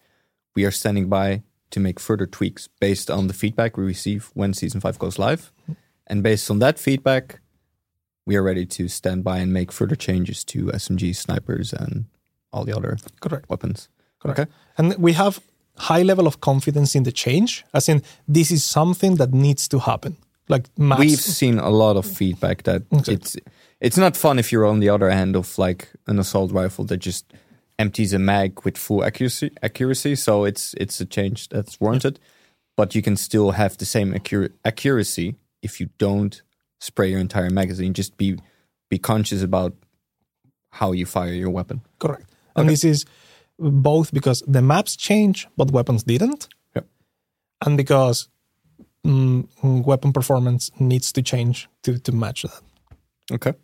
we 0.55 0.65
are 0.67 0.71
standing 0.71 1.09
by 1.09 1.43
to 1.71 1.81
make 1.81 1.99
further 1.99 2.27
tweaks 2.27 2.69
based 2.81 3.11
on 3.11 3.27
the 3.29 3.35
feedback 3.35 3.77
we 3.79 3.85
receive 3.85 4.31
when 4.35 4.53
season 4.53 4.81
five 4.81 4.99
goes 4.99 5.19
live. 5.19 5.51
And 6.07 6.23
based 6.23 6.51
on 6.51 6.59
that 6.59 6.79
feedback, 6.79 7.41
we 8.27 8.37
are 8.37 8.43
ready 8.43 8.67
to 8.67 8.89
stand 8.89 9.25
by 9.25 9.39
and 9.39 9.53
make 9.53 9.73
further 9.73 9.97
changes 9.97 10.45
to 10.45 10.67
SMGs, 10.67 11.17
snipers, 11.17 11.73
and 11.73 12.07
all 12.53 12.65
the 12.65 12.77
other 12.77 12.97
Correct. 13.21 13.49
weapons. 13.49 13.89
Correct. 14.21 14.39
Okay. 14.41 14.51
And 14.79 14.97
we 14.99 15.13
have 15.15 15.41
high 15.77 16.03
level 16.03 16.27
of 16.27 16.41
confidence 16.41 16.95
in 16.95 17.03
the 17.03 17.13
change, 17.13 17.65
as 17.75 17.89
in 17.89 18.03
this 18.29 18.51
is 18.51 18.65
something 18.65 19.17
that 19.17 19.33
needs 19.33 19.69
to 19.69 19.79
happen. 19.81 20.17
Like 20.49 20.67
maps. 20.77 21.01
We've 21.01 21.19
seen 21.19 21.59
a 21.59 21.71
lot 21.71 21.97
of 21.97 22.05
feedback 22.05 22.65
that 22.65 22.83
it's 23.09 23.37
it's 23.81 23.97
not 23.97 24.17
fun 24.17 24.39
if 24.39 24.53
you're 24.53 24.67
on 24.67 24.81
the 24.81 24.89
other 24.89 25.09
end 25.09 25.37
of 25.37 25.57
like 25.59 25.89
an 26.07 26.19
assault 26.19 26.53
rifle 26.53 26.85
that 26.87 26.99
just 26.99 27.33
empties 27.79 28.13
a 28.13 28.19
mag 28.19 28.65
with 28.65 28.77
full 28.77 29.05
accuracy 29.05 29.51
accuracy. 29.63 30.17
So 30.17 30.45
it's 30.45 30.75
it's 30.75 31.01
a 31.01 31.07
change 31.07 31.49
that's 31.49 31.81
warranted. 31.81 32.19
But 32.77 32.95
you 32.95 33.03
can 33.03 33.17
still 33.17 33.53
have 33.53 33.77
the 33.77 33.85
same 33.85 34.13
accura- 34.15 34.53
accuracy 34.65 35.37
if 35.63 35.81
you 35.81 35.89
don't 35.99 36.43
spray 36.81 37.11
your 37.11 37.21
entire 37.21 37.51
magazine. 37.51 37.95
Just 37.95 38.17
be 38.17 38.39
be 38.91 38.99
conscious 38.99 39.43
about 39.43 39.75
how 40.71 40.93
you 40.93 41.07
fire 41.07 41.33
your 41.33 41.51
weapon. 41.51 41.81
Correct. 41.99 42.29
And 42.57 42.69
this 42.69 42.85
is 42.85 43.05
both 43.59 44.13
because 44.13 44.43
the 44.47 44.61
maps 44.63 44.97
change, 44.97 45.47
but 45.57 45.71
weapons 45.71 46.03
didn't. 46.03 46.49
Yep. 46.75 46.87
And 47.65 47.77
because 47.77 48.29
mm, 49.07 49.47
weapon 49.63 50.13
performance 50.13 50.71
needs 50.79 51.13
to 51.13 51.23
change 51.23 51.69
to, 51.85 51.99
to 51.99 52.13
match 52.13 52.43
that. 52.43 52.61
Okay. 53.31 53.55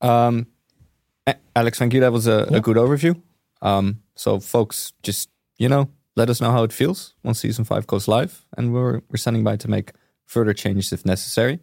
Um, 0.00 0.46
Alex, 1.54 1.78
thank 1.78 1.94
you. 1.94 2.00
That 2.00 2.12
was 2.12 2.26
a, 2.26 2.48
Yeah. 2.50 2.58
a 2.58 2.60
good 2.60 2.76
overview. 2.76 3.20
Um, 3.62 4.02
so, 4.16 4.40
folks, 4.40 4.92
just 5.02 5.30
you 5.58 5.68
know, 5.68 5.88
let 6.16 6.28
us 6.28 6.40
know 6.40 6.50
how 6.50 6.64
it 6.64 6.72
feels 6.72 7.14
once 7.22 7.38
season 7.40 7.64
five 7.64 7.86
goes 7.86 8.08
live, 8.08 8.44
and 8.56 8.72
we're 8.74 9.00
we're 9.08 9.16
standing 9.18 9.44
by 9.44 9.56
to 9.56 9.68
make 9.68 9.92
further 10.32 10.54
changes 10.54 10.92
if 10.92 11.04
necessary. 11.04 11.60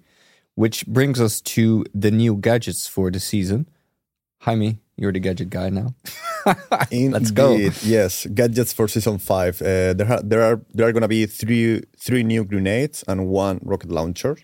Which 0.55 0.85
brings 0.87 1.21
us 1.21 1.41
to 1.55 1.85
the 1.93 2.11
new 2.11 2.35
gadgets 2.35 2.87
for 2.87 3.09
the 3.11 3.19
season. 3.19 3.69
Jaime, 4.41 4.79
you're 4.97 5.13
the 5.13 5.19
gadget 5.19 5.49
guy 5.49 5.69
now. 5.69 5.95
Let's 6.91 7.31
go. 7.31 7.55
Yes, 7.83 8.25
gadgets 8.33 8.73
for 8.73 8.87
season 8.87 9.17
five. 9.19 9.61
Uh, 9.61 9.93
there, 9.93 10.19
there 10.23 10.43
are 10.43 10.61
there 10.73 10.87
are 10.87 10.91
going 10.91 11.07
to 11.09 11.15
be 11.19 11.25
three 11.25 11.81
three 11.97 12.23
new 12.23 12.43
grenades 12.43 13.03
and 13.07 13.27
one 13.27 13.59
rocket 13.63 13.89
launcher. 13.89 14.35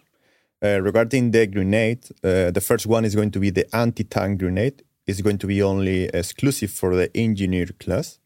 Uh, 0.64 0.80
regarding 0.82 1.32
the 1.32 1.46
grenade, 1.48 2.06
uh, 2.24 2.50
the 2.52 2.62
first 2.62 2.86
one 2.88 3.04
is 3.06 3.14
going 3.14 3.32
to 3.32 3.40
be 3.40 3.50
the 3.50 3.66
anti-tank 3.76 4.40
grenade. 4.40 4.84
It's 5.06 5.22
going 5.22 5.38
to 5.40 5.48
be 5.48 5.62
only 5.62 6.06
exclusive 6.06 6.72
for 6.72 6.96
the 6.96 7.16
engineer 7.16 7.68
class. 7.80 8.20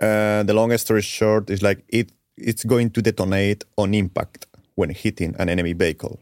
Uh, 0.00 0.42
the 0.42 0.52
long 0.52 0.76
story 0.76 1.02
short 1.02 1.48
is 1.50 1.62
like 1.62 1.82
it 1.88 2.12
it's 2.36 2.64
going 2.64 2.90
to 2.90 3.00
detonate 3.00 3.64
on 3.78 3.94
impact 3.94 4.46
when 4.76 4.90
hitting 4.90 5.34
an 5.38 5.48
enemy 5.48 5.72
vehicle. 5.72 6.20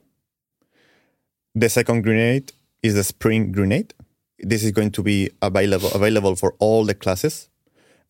The 1.54 1.68
second 1.68 2.02
grenade 2.02 2.52
is 2.82 2.94
the 2.94 3.04
spring 3.04 3.52
grenade. 3.52 3.92
This 4.38 4.64
is 4.64 4.72
going 4.72 4.90
to 4.92 5.02
be 5.02 5.30
available 5.42 5.90
available 5.94 6.34
for 6.34 6.54
all 6.58 6.84
the 6.84 6.94
classes. 6.94 7.48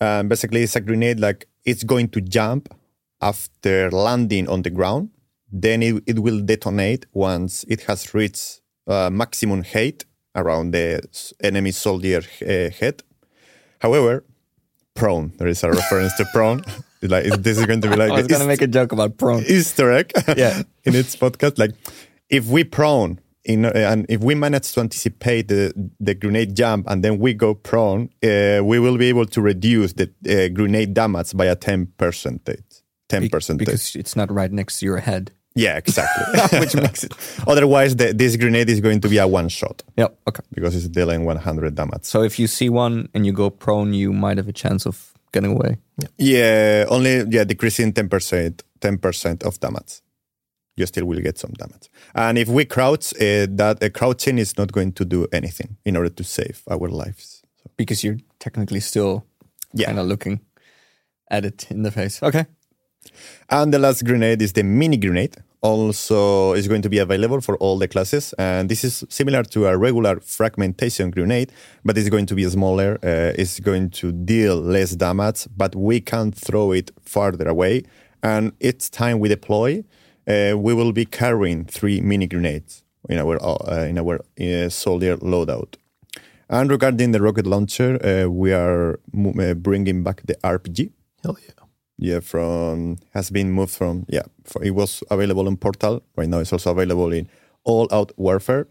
Um, 0.00 0.28
basically, 0.28 0.62
it's 0.62 0.76
a 0.76 0.80
grenade 0.80 1.20
like 1.20 1.46
it's 1.64 1.84
going 1.84 2.08
to 2.10 2.20
jump 2.20 2.72
after 3.20 3.90
landing 3.90 4.48
on 4.48 4.62
the 4.62 4.70
ground. 4.70 5.10
Then 5.50 5.82
it, 5.82 6.02
it 6.06 6.18
will 6.20 6.40
detonate 6.40 7.06
once 7.12 7.64
it 7.68 7.82
has 7.82 8.14
reached 8.14 8.60
uh, 8.86 9.10
maximum 9.10 9.62
height 9.62 10.04
around 10.34 10.72
the 10.72 11.00
enemy 11.42 11.70
soldier 11.70 12.22
uh, 12.42 12.70
head. 12.70 13.02
However, 13.80 14.24
prone. 14.94 15.32
There 15.38 15.48
is 15.48 15.62
a 15.62 15.70
reference 15.70 16.14
to 16.16 16.24
prone. 16.32 16.64
Like 17.08 17.24
this 17.42 17.58
is 17.58 17.66
going 17.66 17.80
to 17.82 17.90
be 17.90 17.96
like 18.02 18.10
I 18.12 18.16
was 18.16 18.26
gonna 18.26 18.46
make 18.46 18.62
a 18.62 18.66
joke 18.66 18.92
about 18.92 19.16
prone. 19.18 19.44
Easter 19.46 19.92
egg 19.92 20.12
Yeah. 20.36 20.62
in 20.84 20.94
its 20.94 21.16
podcast. 21.16 21.58
Like, 21.58 21.72
if 22.30 22.46
we 22.46 22.64
prone 22.64 23.20
in, 23.44 23.66
uh, 23.66 23.70
and 23.74 24.06
if 24.08 24.20
we 24.22 24.34
manage 24.34 24.72
to 24.72 24.80
anticipate 24.80 25.48
the, 25.48 25.72
the 26.00 26.14
grenade 26.14 26.54
jump 26.56 26.88
and 26.88 27.04
then 27.04 27.18
we 27.18 27.34
go 27.34 27.54
prone, 27.54 28.08
uh, 28.22 28.60
we 28.64 28.78
will 28.78 28.96
be 28.96 29.08
able 29.08 29.26
to 29.26 29.40
reduce 29.42 29.92
the 29.94 30.10
uh, 30.28 30.48
grenade 30.54 30.94
damage 30.94 31.36
by 31.36 31.46
a 31.46 31.54
10 31.56 31.92
percentage. 31.98 32.64
10 33.10 33.22
Be- 33.22 33.28
percentage. 33.28 33.66
because 33.66 33.94
it's 33.96 34.16
not 34.16 34.30
right 34.32 34.50
next 34.50 34.78
to 34.80 34.86
your 34.86 34.98
head. 34.98 35.30
yeah, 35.54 35.76
exactly. 35.76 36.58
Which 36.58 36.74
makes 36.74 37.04
it. 37.04 37.12
Otherwise, 37.46 37.94
the, 37.96 38.12
this 38.14 38.34
grenade 38.36 38.68
is 38.70 38.80
going 38.80 39.00
to 39.02 39.08
be 39.08 39.18
a 39.18 39.28
one 39.28 39.48
shot 39.48 39.82
Yep. 39.96 40.18
Okay. 40.28 40.42
because 40.52 40.74
it's 40.74 40.88
dealing 40.88 41.24
100 41.26 41.74
damage. 41.76 42.04
So 42.04 42.22
if 42.22 42.38
you 42.40 42.46
see 42.48 42.68
one 42.70 43.08
and 43.14 43.24
you 43.26 43.32
go 43.32 43.50
prone, 43.50 43.92
you 43.94 44.12
might 44.12 44.36
have 44.38 44.48
a 44.48 44.52
chance 44.52 44.84
of 44.86 45.13
getting 45.34 45.52
away. 45.56 45.76
Yeah, 46.18 46.86
only 46.88 47.24
yeah, 47.30 47.44
decreasing 47.44 47.92
ten 47.92 48.08
percent, 48.08 48.62
ten 48.80 48.98
percent 48.98 49.42
of 49.42 49.58
damage. 49.60 50.00
You 50.76 50.86
still 50.86 51.04
will 51.06 51.20
get 51.22 51.38
some 51.38 51.52
damage. 51.52 51.88
And 52.14 52.38
if 52.38 52.48
we 52.48 52.64
crouch, 52.64 53.14
uh, 53.14 53.46
that 53.58 53.82
uh, 53.82 53.88
crouching 53.98 54.38
is 54.38 54.56
not 54.58 54.72
going 54.72 54.92
to 54.94 55.04
do 55.04 55.26
anything 55.32 55.76
in 55.84 55.96
order 55.96 56.10
to 56.14 56.24
save 56.24 56.62
our 56.70 56.88
lives. 56.88 57.42
So, 57.62 57.70
because 57.76 58.02
you're 58.04 58.18
technically 58.38 58.80
still 58.80 59.22
Yeah. 59.72 59.86
kind 59.86 59.98
of 60.00 60.06
looking 60.06 60.40
at 61.30 61.44
it 61.44 61.66
in 61.70 61.82
the 61.84 61.90
face. 61.90 62.22
Okay. 62.22 62.46
and 63.50 63.72
the 63.72 63.78
last 63.78 64.02
grenade 64.04 64.42
is 64.42 64.52
the 64.52 64.62
mini 64.62 64.96
grenade. 64.96 65.36
Also, 65.64 66.52
is 66.52 66.68
going 66.68 66.82
to 66.82 66.90
be 66.90 66.98
available 66.98 67.40
for 67.40 67.56
all 67.56 67.78
the 67.78 67.88
classes, 67.88 68.34
and 68.38 68.68
this 68.68 68.84
is 68.84 69.02
similar 69.08 69.42
to 69.42 69.66
a 69.66 69.78
regular 69.78 70.20
fragmentation 70.20 71.10
grenade, 71.10 71.50
but 71.86 71.96
it's 71.96 72.10
going 72.10 72.26
to 72.26 72.34
be 72.34 72.44
smaller. 72.50 72.98
Uh, 73.02 73.32
it's 73.40 73.60
going 73.60 73.88
to 73.88 74.12
deal 74.12 74.56
less 74.56 74.90
damage, 74.94 75.46
but 75.56 75.74
we 75.74 76.02
can 76.02 76.32
throw 76.32 76.72
it 76.72 76.90
farther 77.00 77.48
away. 77.48 77.82
And 78.22 78.52
each 78.60 78.90
time 78.90 79.20
we 79.20 79.30
deploy, 79.30 79.84
uh, 80.28 80.52
we 80.54 80.74
will 80.74 80.92
be 80.92 81.06
carrying 81.06 81.64
three 81.64 81.98
mini 82.02 82.26
grenades 82.26 82.84
in 83.08 83.18
our 83.18 83.42
uh, 83.42 83.86
in 83.86 83.98
our 83.98 84.20
uh, 84.38 84.68
soldier 84.68 85.16
loadout. 85.16 85.76
And 86.50 86.70
regarding 86.70 87.12
the 87.12 87.22
rocket 87.22 87.46
launcher, 87.46 87.98
uh, 88.04 88.28
we 88.28 88.52
are 88.52 89.00
uh, 89.16 89.54
bringing 89.54 90.02
back 90.02 90.20
the 90.26 90.36
RPG 90.44 90.90
Hell 91.22 91.38
yeah. 91.42 91.63
Yeah 91.98 92.20
from 92.20 92.96
has 93.12 93.30
been 93.30 93.50
moved 93.52 93.72
from 93.72 94.04
yeah 94.08 94.22
for, 94.44 94.62
it 94.64 94.70
was 94.74 95.02
available 95.10 95.46
in 95.48 95.56
portal 95.56 96.02
right 96.16 96.28
now 96.28 96.38
it's 96.38 96.52
also 96.52 96.70
available 96.70 97.12
in 97.12 97.28
all 97.64 97.86
out 97.92 98.12
warfare 98.16 98.66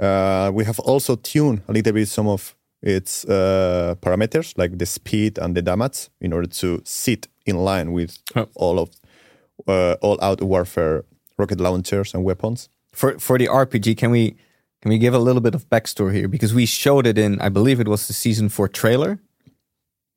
uh, 0.00 0.50
we 0.52 0.64
have 0.64 0.80
also 0.80 1.14
tuned 1.16 1.62
a 1.68 1.72
little 1.72 1.92
bit 1.92 2.08
some 2.08 2.26
of 2.28 2.56
its 2.82 3.24
uh, 3.26 3.94
parameters 4.02 4.52
like 4.58 4.76
the 4.78 4.86
speed 4.86 5.38
and 5.38 5.54
the 5.56 5.62
damage 5.62 6.08
in 6.20 6.32
order 6.32 6.48
to 6.48 6.80
sit 6.84 7.28
in 7.46 7.56
line 7.56 7.92
with 7.92 8.18
Oh. 8.34 8.48
all 8.56 8.78
of 8.78 8.90
uh, 9.68 9.94
all-out 10.02 10.42
warfare 10.42 11.04
rocket 11.38 11.60
launchers 11.60 12.12
and 12.14 12.24
weapons. 12.24 12.68
For 12.92 13.18
for 13.18 13.38
the 13.38 13.46
RPG, 13.46 13.96
can 13.96 14.10
we 14.10 14.36
can 14.82 14.90
we 14.90 14.98
give 14.98 15.14
a 15.14 15.18
little 15.18 15.40
bit 15.40 15.54
of 15.54 15.68
backstory 15.70 16.12
here 16.14 16.28
because 16.28 16.52
we 16.54 16.66
showed 16.66 17.06
it 17.06 17.16
in 17.18 17.40
I 17.40 17.48
believe 17.48 17.80
it 17.80 17.88
was 17.88 18.06
the 18.06 18.12
season 18.12 18.48
four 18.48 18.68
trailer, 18.68 19.18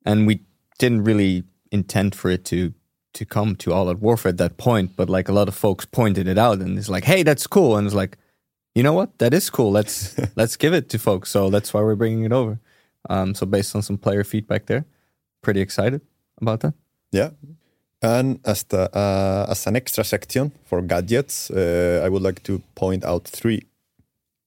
and 0.05 0.27
we 0.27 0.41
didn't 0.79 1.03
really 1.05 1.43
intend 1.71 2.15
for 2.15 2.29
it 2.29 2.45
to 2.45 2.73
to 3.13 3.25
come 3.25 3.55
to 3.55 3.73
all 3.73 3.89
out 3.89 3.99
warfare 3.99 4.29
at 4.29 4.37
that 4.37 4.57
point, 4.57 4.95
but 4.95 5.09
like 5.09 5.27
a 5.27 5.31
lot 5.31 5.47
of 5.47 5.55
folks 5.55 5.85
pointed 5.85 6.27
it 6.27 6.37
out 6.37 6.59
and 6.59 6.77
it's 6.77 6.89
like, 6.89 7.03
hey, 7.03 7.23
that's 7.23 7.47
cool, 7.47 7.75
and 7.75 7.87
it's 7.87 7.95
like, 7.95 8.17
you 8.75 8.83
know 8.83 8.93
what, 8.93 9.17
that 9.17 9.33
is 9.33 9.49
cool. 9.49 9.71
Let's 9.71 10.15
let's 10.35 10.55
give 10.55 10.73
it 10.73 10.89
to 10.89 10.99
folks. 10.99 11.29
So 11.29 11.49
that's 11.49 11.73
why 11.73 11.81
we're 11.81 11.95
bringing 11.95 12.25
it 12.25 12.31
over. 12.31 12.59
Um, 13.09 13.33
so 13.33 13.45
based 13.45 13.75
on 13.75 13.81
some 13.81 13.97
player 13.97 14.23
feedback 14.23 14.65
there, 14.65 14.85
pretty 15.41 15.61
excited 15.61 16.01
about 16.39 16.59
that. 16.61 16.73
Yeah. 17.11 17.31
And 18.01 18.39
as, 18.45 18.63
the, 18.63 18.95
uh, 18.95 19.47
as 19.49 19.65
an 19.65 19.75
extra 19.75 20.03
section 20.03 20.51
for 20.65 20.81
gadgets, 20.81 21.49
uh, 21.49 22.01
I 22.03 22.09
would 22.09 22.21
like 22.21 22.43
to 22.43 22.61
point 22.75 23.03
out 23.03 23.27
three 23.27 23.63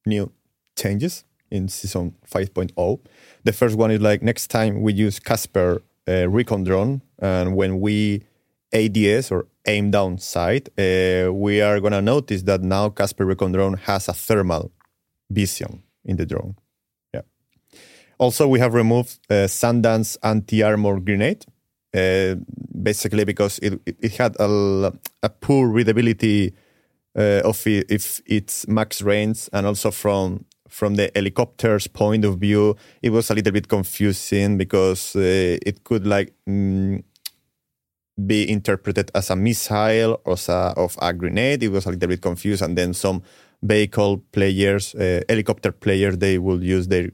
new 0.07 0.31
changes 0.79 1.25
in 1.51 1.69
season 1.69 2.15
5.0. 2.31 3.01
The 3.43 3.53
first 3.53 3.77
one 3.77 3.91
is 3.91 4.01
like 4.01 4.23
next 4.23 4.49
time 4.49 4.83
we 4.83 4.93
use 4.93 5.19
Casper 5.19 5.83
uh, 6.11 6.29
recon 6.29 6.65
drone, 6.65 7.03
and 7.19 7.55
when 7.55 7.81
we 7.81 8.23
ADS 8.73 9.31
or 9.31 9.47
aim 9.67 9.91
down 9.91 10.19
sight, 10.19 10.69
uh, 10.79 11.33
we 11.33 11.61
are 11.61 11.81
gonna 11.81 12.03
notice 12.03 12.43
that 12.43 12.63
now 12.63 12.89
Casper 12.89 13.25
recon 13.25 13.53
drone 13.53 13.75
has 13.75 14.09
a 14.09 14.13
thermal 14.13 14.73
vision 15.31 15.83
in 16.05 16.17
the 16.17 16.27
drone. 16.27 16.57
Yeah. 17.15 17.23
Also, 18.19 18.49
we 18.49 18.59
have 18.59 18.75
removed 18.75 19.19
uh, 19.31 19.47
Sundance 19.47 20.17
anti 20.23 20.63
armor 20.63 20.99
grenade 21.01 21.47
uh, 21.95 22.37
basically 22.83 23.25
because 23.25 23.59
it 23.59 23.81
it 23.85 24.13
had 24.17 24.37
a, 24.39 24.93
a 25.23 25.29
poor 25.29 25.69
readability 25.69 26.55
uh, 27.19 27.43
of 27.45 27.67
i 27.67 27.83
if 27.89 28.21
its 28.27 28.67
max 28.69 29.03
range 29.03 29.49
and 29.53 29.67
also 29.67 29.91
from 29.91 30.45
from 30.71 30.95
the 30.95 31.11
helicopter's 31.15 31.87
point 31.87 32.25
of 32.25 32.39
view 32.39 32.77
it 33.03 33.11
was 33.11 33.31
a 33.31 33.35
little 33.35 33.53
bit 33.53 33.69
confusing 33.69 34.57
because 34.57 35.15
uh, 35.17 35.59
it 35.67 35.85
could 35.85 36.07
like 36.07 36.33
mm, 36.49 37.03
be 38.27 38.51
interpreted 38.51 39.11
as 39.15 39.31
a 39.31 39.37
missile 39.37 40.21
or 40.25 40.33
as 40.35 40.49
a, 40.49 40.75
of 40.77 40.97
a 41.03 41.13
grenade 41.13 41.63
it 41.63 41.69
was 41.71 41.87
a 41.87 41.91
little 41.91 42.09
bit 42.09 42.23
confused 42.23 42.63
and 42.63 42.77
then 42.77 42.95
some 42.95 43.23
vehicle 43.63 44.23
players 44.33 44.95
uh, 44.95 45.21
helicopter 45.29 45.73
players 45.73 46.19
they 46.19 46.39
will 46.39 46.63
use 46.63 46.89
their 46.89 47.11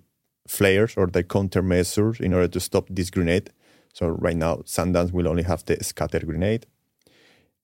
flares 0.47 0.95
or 0.97 1.07
their 1.09 1.25
countermeasures 1.25 2.21
in 2.21 2.33
order 2.33 2.49
to 2.49 2.61
stop 2.61 2.87
this 2.91 3.11
grenade 3.11 3.51
so 3.97 4.09
right 4.09 4.37
now, 4.37 4.57
Sundance 4.57 5.11
will 5.11 5.27
only 5.27 5.43
have 5.45 5.65
the 5.65 5.83
scatter 5.83 6.21
grenade. 6.21 6.67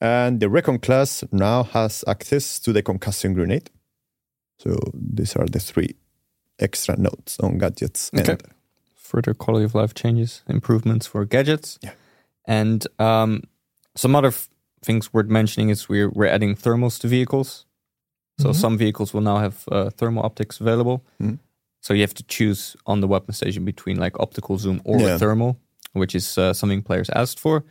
And 0.01 0.41
the 0.41 0.49
Recon 0.49 0.79
class 0.79 1.23
now 1.31 1.63
has 1.63 2.05
access 2.09 2.59
to 2.61 2.73
the 2.73 2.83
concussion 2.83 3.35
grenade. 3.35 3.71
So 4.63 4.77
these 4.95 5.37
are 5.37 5.47
the 5.47 5.59
three 5.61 5.95
extra 6.59 6.97
notes 6.97 7.39
on 7.41 7.59
gadgets. 7.59 8.11
Okay. 8.15 8.33
And 8.33 8.43
further 8.95 9.35
quality 9.35 9.65
of 9.65 9.75
life 9.75 9.95
changes, 9.95 10.43
improvements 10.49 11.07
for 11.07 11.25
gadgets. 11.25 11.79
Yeah. 11.83 11.93
And 12.47 12.87
um, 12.99 13.43
some 13.97 14.15
other 14.19 14.29
f- 14.29 14.49
things 14.85 15.13
worth 15.13 15.29
mentioning 15.31 15.71
is 15.71 15.89
we're 15.89 16.11
we're 16.11 16.33
adding 16.35 16.57
thermals 16.57 16.99
to 17.01 17.09
vehicles. 17.09 17.67
So 18.41 18.49
Mhm. 18.51 18.55
some 18.55 18.79
vehicles 18.79 19.13
will 19.15 19.23
now 19.25 19.39
have 19.39 19.55
uh, 19.73 19.91
thermal 19.91 20.25
optics 20.25 20.61
available. 20.61 21.01
Mhm. 21.21 21.39
So 21.81 21.95
you 21.95 22.01
have 22.03 22.15
to 22.15 22.23
choose 22.29 22.77
on 22.85 23.01
the 23.01 23.09
weapon 23.09 23.35
station 23.35 23.65
between 23.65 23.97
like 24.05 24.17
optical 24.21 24.59
zoom 24.59 24.81
or 24.85 25.01
Yeah. 25.01 25.19
thermal, 25.19 25.57
which 25.93 26.15
is 26.15 26.39
uh, 26.39 26.53
something 26.53 26.83
players 26.83 27.11
asked 27.11 27.41
for. 27.41 27.63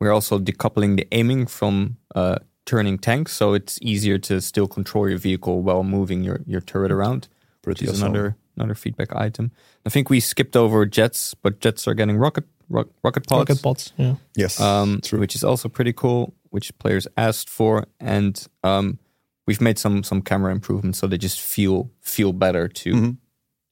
We're 0.00 0.14
also 0.14 0.38
decoupling 0.38 0.96
the 0.96 1.06
aiming 1.10 1.48
from 1.48 1.96
uh, 2.14 2.36
turning 2.66 2.98
tanks, 2.98 3.32
so 3.32 3.54
it's 3.54 3.78
easier 3.82 4.18
to 4.18 4.40
still 4.40 4.66
control 4.66 5.08
your 5.08 5.18
vehicle 5.18 5.62
while 5.62 5.82
moving 5.82 6.24
your, 6.24 6.40
your 6.46 6.60
turret 6.60 6.90
around 6.92 7.28
which 7.64 7.80
is 7.82 7.88
awesome. 7.90 8.02
another 8.14 8.36
another 8.56 8.74
feedback 8.74 9.14
item. 9.16 9.50
I 9.86 9.88
think 9.90 10.10
we 10.10 10.20
skipped 10.20 10.54
over 10.56 10.84
jets, 10.86 11.34
but 11.34 11.60
jets 11.60 11.88
are 11.88 11.94
getting 11.94 12.18
rocket 12.18 12.44
ro- 12.68 12.88
rocket 13.02 13.26
pods, 13.26 13.48
Rocket 13.48 13.62
pods. 13.62 13.92
Yeah. 13.96 14.14
Yes. 14.36 14.60
um, 14.60 15.00
true. 15.02 15.18
which 15.18 15.34
is 15.34 15.42
also 15.42 15.68
pretty 15.70 15.92
cool, 15.94 16.34
which 16.50 16.76
players 16.78 17.08
asked 17.16 17.48
for, 17.48 17.86
and 18.00 18.46
um, 18.62 18.98
we've 19.46 19.62
made 19.62 19.78
some 19.78 20.02
some 20.02 20.20
camera 20.22 20.52
improvements 20.52 20.98
so 20.98 21.06
they 21.06 21.16
just 21.18 21.40
feel 21.40 21.90
feel 22.02 22.32
better 22.34 22.68
to 22.68 22.92
Mhm. 22.92 23.16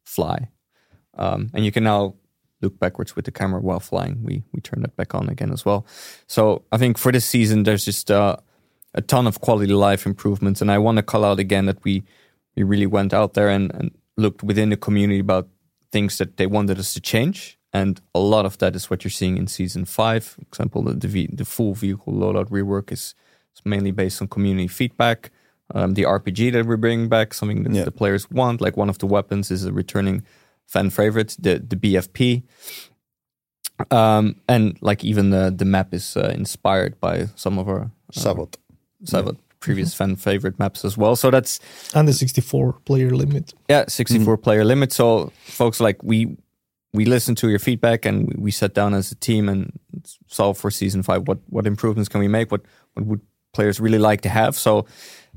fly, 0.07 0.49
um, 1.19 1.51
and 1.55 1.65
you 1.67 1.71
can 1.73 1.85
now 1.85 2.15
look 2.63 2.79
backwards 2.79 3.15
with 3.15 3.25
the 3.27 3.31
camera 3.33 3.61
while 3.61 3.81
flying. 3.81 4.23
We 4.25 4.43
we 4.53 4.61
turn 4.63 4.81
that 4.83 4.97
back 4.97 5.15
on 5.15 5.29
again 5.29 5.53
as 5.53 5.65
well. 5.67 5.85
So 6.27 6.63
I 6.73 6.79
think 6.79 6.97
for 6.99 7.13
this 7.13 7.27
season, 7.27 7.65
there's 7.65 7.85
just 7.85 8.11
uh, 8.11 8.37
a 8.95 9.01
ton 9.03 9.27
of 9.27 9.41
quality 9.41 9.73
of 9.73 9.79
life 9.79 10.07
improvements, 10.07 10.61
and 10.61 10.71
I 10.71 10.79
want 10.79 10.97
to 10.97 11.03
call 11.03 11.25
out 11.25 11.39
again 11.39 11.67
that 11.67 11.83
we 11.85 12.03
we 12.57 12.63
really 12.63 12.87
went 12.87 13.15
out 13.15 13.33
there 13.35 13.49
and, 13.49 13.71
and 13.75 13.91
looked 14.17 14.43
within 14.43 14.69
the 14.71 14.77
community 14.77 15.21
about 15.21 15.49
things 15.91 16.19
that 16.19 16.37
they 16.37 16.47
wanted 16.47 16.79
us 16.79 16.93
to 16.95 17.01
change. 17.01 17.59
And 17.73 18.01
a 18.15 18.19
lot 18.19 18.45
of 18.45 18.59
that 18.59 18.77
is 18.77 18.91
what 18.91 19.03
you're 19.05 19.11
seeing 19.11 19.39
in 19.39 19.47
season 19.47 19.87
five. 19.87 20.23
For 20.25 20.43
example, 20.43 20.83
the 20.83 20.95
the, 21.09 21.29
the 21.33 21.45
full 21.45 21.73
vehicle 21.75 22.13
loadout 22.13 22.51
rework 22.51 22.93
is, 22.93 23.15
is 23.57 23.63
mainly 23.65 23.91
based 23.93 24.21
on 24.21 24.29
community 24.29 24.69
feedback. 24.69 25.31
Um, 25.75 25.95
the 25.95 26.03
RPG 26.03 26.53
that 26.53 26.67
we're 26.67 26.77
bringing 26.77 27.09
back, 27.09 27.33
something 27.33 27.63
that 27.63 27.73
Yeah. 27.73 27.85
the 27.85 27.91
players 27.91 28.31
want, 28.31 28.61
like 28.61 28.77
one 28.77 28.91
of 28.91 28.99
the 28.99 29.07
weapons 29.07 29.51
is 29.51 29.65
a 29.65 29.73
returning 29.73 30.23
fan 30.67 30.91
favorite, 30.91 31.37
the 31.41 31.59
the 31.59 31.77
BFP. 31.77 32.43
Um, 33.91 34.37
and 34.49 34.77
like 34.83 35.03
even 35.05 35.31
the 35.31 35.51
the 35.57 35.65
map 35.65 35.95
is 35.95 36.17
uh, 36.17 36.31
inspired 36.35 37.01
by 37.01 37.29
some 37.35 37.59
of 37.59 37.69
our 37.69 37.81
uh, 37.81 37.89
Zavod. 38.13 38.55
Some 39.05 39.29
of 39.29 39.37
previous 39.61 39.95
fan 39.95 40.17
favorite 40.17 40.59
maps 40.59 40.85
as 40.85 40.97
well. 40.99 41.15
So 41.17 41.31
that's 41.31 41.61
And 41.95 42.09
the 42.09 42.13
64 42.13 42.73
player 42.85 43.11
limit. 43.11 43.55
yeah, 43.69 43.85
64 43.89 44.37
player 44.39 44.65
limit. 44.65 44.93
So 44.93 45.31
folks 45.47 45.81
like 45.81 46.03
we 46.03 46.37
we 46.95 47.05
listen 47.07 47.35
to 47.35 47.49
your 47.49 47.59
feedback 47.59 48.05
and 48.07 48.29
we- 48.29 48.35
we 48.45 48.51
sat 48.51 48.75
down 48.75 48.93
as 48.95 49.13
a 49.13 49.15
team 49.15 49.49
and 49.49 49.73
solve 50.29 50.59
for 50.59 50.71
season 50.71 51.03
five. 51.03 51.27
What 51.29 51.39
what 51.49 51.67
improvements 51.67 52.09
can 52.09 52.21
we 52.21 52.29
make? 52.29 52.51
What 52.51 52.63
what 52.95 53.07
would 53.07 53.21
players 53.55 53.81
really 53.81 53.99
like 53.99 54.21
to 54.23 54.29
have? 54.29 54.57
So 54.57 54.85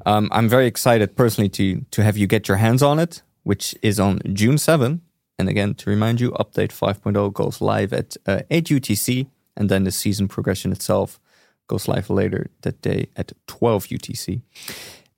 um, 0.05 0.27
I'm 0.31 0.49
very 0.49 0.65
excited 0.67 1.15
personally 1.15 1.49
to 1.49 1.85
to 1.91 2.01
have 2.03 2.17
you 2.17 2.27
get 2.27 2.47
your 2.47 2.57
hands 2.57 2.81
on 2.81 2.99
it, 2.99 3.21
which 3.43 3.75
is 3.81 3.99
on 3.99 4.19
June 4.33 4.57
7. 4.57 5.01
And 5.39 5.49
again, 5.49 5.73
to 5.75 5.89
remind 5.89 6.19
you, 6.21 6.31
update 6.31 6.71
5.0 6.71 7.29
goes 7.33 7.59
live 7.61 7.91
at 7.93 8.17
uh, 8.25 8.41
8 8.49 8.69
UTC, 8.69 9.27
and 9.57 9.69
then 9.69 9.83
the 9.83 9.91
season 9.91 10.27
progression 10.27 10.71
itself 10.71 11.19
goes 11.67 11.87
live 11.87 12.09
later 12.09 12.47
that 12.61 12.81
day 12.81 13.07
at 13.15 13.31
12 13.47 13.85
UTC. 13.87 14.41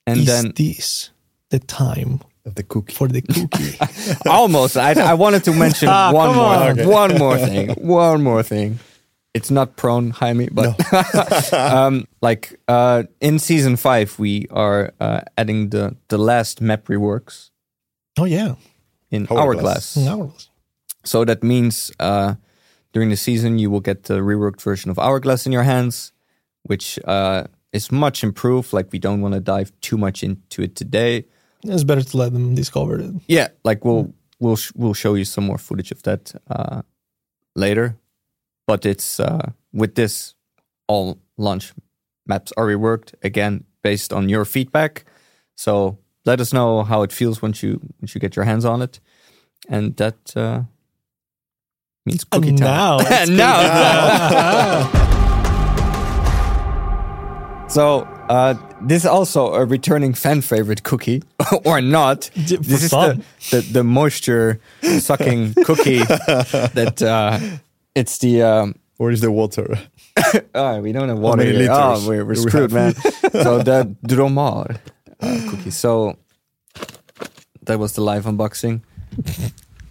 And 0.05 0.19
Is 0.21 0.25
then 0.25 0.53
this 0.55 1.11
the 1.49 1.59
time 1.59 2.21
Of 2.45 2.55
the 2.55 2.63
cookie. 2.63 2.93
for 2.93 3.07
the 3.07 3.21
cookie? 3.21 3.77
Almost. 4.29 4.77
I, 4.77 4.93
I 4.93 5.13
wanted 5.15 5.43
to 5.45 5.53
mention 5.53 5.89
Ah, 5.91 6.11
one 6.11 6.35
more, 6.35 6.55
on. 6.55 6.87
one 6.87 7.17
more 7.17 7.37
thing, 7.37 7.69
one 7.75 8.23
more 8.23 8.43
thing. 8.43 8.79
It's 9.33 9.51
not 9.51 9.75
prone, 9.75 10.09
Jaime, 10.11 10.49
but 10.51 10.73
um, 11.53 12.07
like 12.21 12.59
uh, 12.67 13.03
in 13.21 13.37
season 13.37 13.75
five, 13.75 14.17
we 14.17 14.47
are 14.49 14.93
uh, 14.99 15.21
adding 15.37 15.69
the 15.69 15.95
the 16.07 16.17
last 16.17 16.59
map 16.59 16.85
reworks 16.87 17.51
oh, 18.17 18.25
yeah. 18.25 18.55
in 19.11 19.27
Hourglass. 19.29 19.95
Hourglass. 19.95 20.07
Hourglass. 20.07 20.49
So 21.03 21.23
that 21.25 21.43
means 21.43 21.91
uh, 21.99 22.35
during 22.93 23.09
the 23.09 23.15
season, 23.17 23.59
you 23.59 23.69
will 23.69 23.79
get 23.81 24.03
the 24.03 24.21
reworked 24.21 24.61
version 24.61 24.89
of 24.89 24.97
Hourglass 24.97 25.45
in 25.45 25.51
your 25.51 25.63
hands, 25.63 26.13
which 26.67 26.99
uh, 27.05 27.43
is 27.73 27.91
much 27.91 28.23
improved. 28.23 28.73
Like 28.73 28.91
we 28.91 28.99
don't 28.99 29.21
want 29.21 29.33
to 29.33 29.39
dive 29.39 29.71
too 29.81 29.97
much 29.97 30.23
into 30.23 30.61
it 30.61 30.75
today. 30.75 31.25
It's 31.63 31.83
better 31.83 32.03
to 32.03 32.17
let 32.17 32.33
them 32.33 32.55
discover 32.55 32.99
it. 32.99 33.11
Yeah, 33.27 33.47
like 33.65 33.83
we'll 33.83 34.13
we'll 34.39 34.55
sh- 34.57 34.71
we'll 34.75 34.93
show 34.93 35.15
you 35.15 35.25
some 35.25 35.45
more 35.45 35.57
footage 35.57 35.91
of 35.91 36.01
that 36.03 36.33
uh, 36.49 36.81
later. 37.55 37.97
But 38.67 38.85
it's 38.85 39.19
uh, 39.19 39.51
with 39.73 39.95
this, 39.95 40.35
all 40.87 41.17
launch 41.37 41.73
maps 42.25 42.51
are 42.57 42.65
reworked 42.67 43.13
again 43.23 43.63
based 43.81 44.13
on 44.13 44.29
your 44.29 44.45
feedback. 44.45 45.05
So 45.55 45.97
let 46.25 46.39
us 46.41 46.51
know 46.53 46.83
how 46.83 47.03
it 47.03 47.11
feels 47.13 47.41
once 47.41 47.63
you 47.63 47.79
once 48.01 48.13
you 48.13 48.21
get 48.21 48.35
your 48.35 48.45
hands 48.45 48.65
on 48.65 48.81
it, 48.81 48.99
and 49.69 49.95
that 49.97 50.35
uh, 50.35 50.63
means 52.05 52.23
cookie 52.23 52.49
And 52.49 52.57
time. 52.59 52.67
now 52.67 53.25
now. 54.93 55.03
so 57.67 58.01
uh, 58.29 58.55
this 58.81 59.03
is 59.03 59.05
also 59.05 59.53
a 59.53 59.65
returning 59.65 60.13
fan 60.13 60.41
favorite 60.41 60.83
cookie, 60.83 61.23
or 61.65 61.81
not? 61.81 62.25
For 62.33 62.39
this 62.39 62.83
is 62.83 62.91
the, 62.91 63.23
the 63.51 63.61
the 63.61 63.83
moisture 63.83 64.59
sucking 64.81 65.53
cookie 65.65 65.99
that 65.99 67.01
uh, 67.01 67.39
it's 67.95 68.17
the 68.19 68.41
um, 68.41 68.75
Where 68.97 69.11
is 69.11 69.21
the 69.21 69.31
water? 69.31 69.77
oh, 70.55 70.79
we 70.81 70.91
don't 70.91 71.09
have 71.09 71.19
water 71.19 71.43
many. 71.43 71.67
Oh, 71.67 72.03
we're, 72.07 72.25
we're 72.25 72.35
do 72.35 72.43
we 72.43 72.49
screwed, 72.49 72.71
man. 72.71 72.93
so 72.95 73.61
the 73.61 73.95
Drömmar 74.07 74.79
uh, 75.19 75.39
cookie. 75.49 75.71
So 75.71 76.17
that 77.63 77.79
was 77.79 77.93
the 77.93 78.01
live 78.01 78.25
unboxing. 78.25 78.81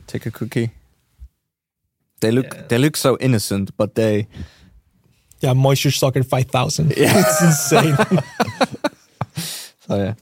Take 0.06 0.26
a 0.26 0.30
cookie. 0.30 0.70
They 2.20 2.30
look 2.30 2.68
they 2.68 2.78
look 2.78 2.96
so 2.96 3.16
innocent, 3.20 3.76
but 3.76 3.94
they 3.94 4.28
Yeah, 5.40 5.52
Moisture 5.52 5.90
Soccer 5.90 6.22
5000. 6.22 6.94
Yeah. 6.96 7.12
it's 7.16 7.42
insane. 7.42 7.96
oh 9.88 9.96
yeah. 9.96 10.14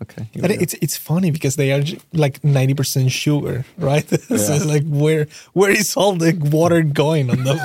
Okay. 0.00 0.28
and 0.34 0.52
it's 0.52 0.74
it's 0.74 0.96
funny 0.96 1.32
because 1.32 1.56
they 1.56 1.72
are 1.72 1.82
like 2.12 2.40
90% 2.42 3.10
sugar, 3.10 3.64
right? 3.78 4.08
so 4.28 4.54
it's 4.54 4.64
like 4.64 4.84
where 4.86 5.26
where 5.54 5.72
is 5.72 5.96
all 5.96 6.12
the 6.12 6.38
water 6.52 6.82
going 6.82 7.30
on 7.30 7.42
them? 7.42 7.58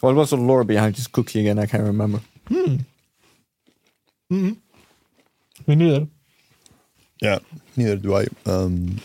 What 0.00 0.16
was 0.16 0.30
the 0.30 0.36
lore 0.36 0.64
behind 0.64 0.96
this 0.96 1.06
cookie 1.06 1.40
again? 1.40 1.58
I 1.58 1.66
can't 1.66 1.84
remember. 1.84 2.20
we 4.28 4.56
knew 5.66 5.92
that. 5.92 6.08
Yeah, 7.22 7.38
neither 7.76 7.96
do 7.96 8.16
I. 8.16 8.26
Um, 8.44 9.00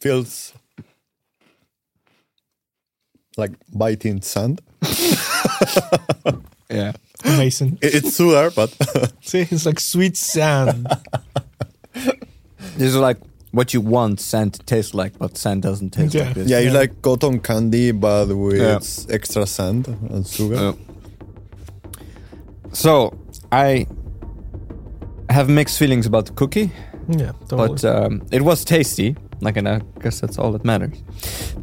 feels 0.00 0.54
like 3.38 3.52
biting 3.72 4.20
sand. 4.22 4.60
Yeah. 6.70 6.92
Amazing. 7.24 7.78
It- 7.80 7.94
It's 7.94 8.16
sugar, 8.16 8.50
but 8.54 8.68
See, 9.22 9.40
it's 9.50 9.64
like 9.64 9.80
sweet 9.80 10.18
sand. 10.18 10.86
This 11.94 12.88
is 12.90 12.96
like 12.96 13.16
what 13.52 13.72
you 13.72 13.80
want 13.80 14.20
sand 14.20 14.52
to 14.54 14.60
taste 14.64 14.92
like, 14.94 15.18
but 15.18 15.38
sand 15.38 15.62
doesn't 15.62 15.90
taste 15.94 16.14
Yeah. 16.14 16.24
like 16.26 16.34
this. 16.34 16.48
yeah, 16.50 16.58
you 16.58 16.66
Yeah. 16.70 16.78
like 16.80 17.00
cotton 17.00 17.40
candy, 17.40 17.92
but 17.92 18.26
with 18.36 18.60
Yeah. 18.60 18.80
extra 19.14 19.46
sand 19.46 19.86
and 20.10 20.26
sugar. 20.26 20.56
Uh, 20.56 20.72
so 22.72 23.16
I 23.50 23.86
have 25.30 25.48
mixed 25.48 25.78
feelings 25.78 26.04
about 26.06 26.26
the 26.26 26.32
cookie, 26.32 26.70
yeah, 27.08 27.32
totally. 27.48 27.68
but 27.68 27.84
um, 27.84 28.22
it 28.30 28.42
was 28.42 28.62
tasty. 28.64 29.16
Like, 29.40 29.56
and 29.56 29.68
I 29.68 29.80
guess 30.02 30.20
that's 30.20 30.36
all 30.38 30.52
that 30.52 30.64
matters. 30.64 30.98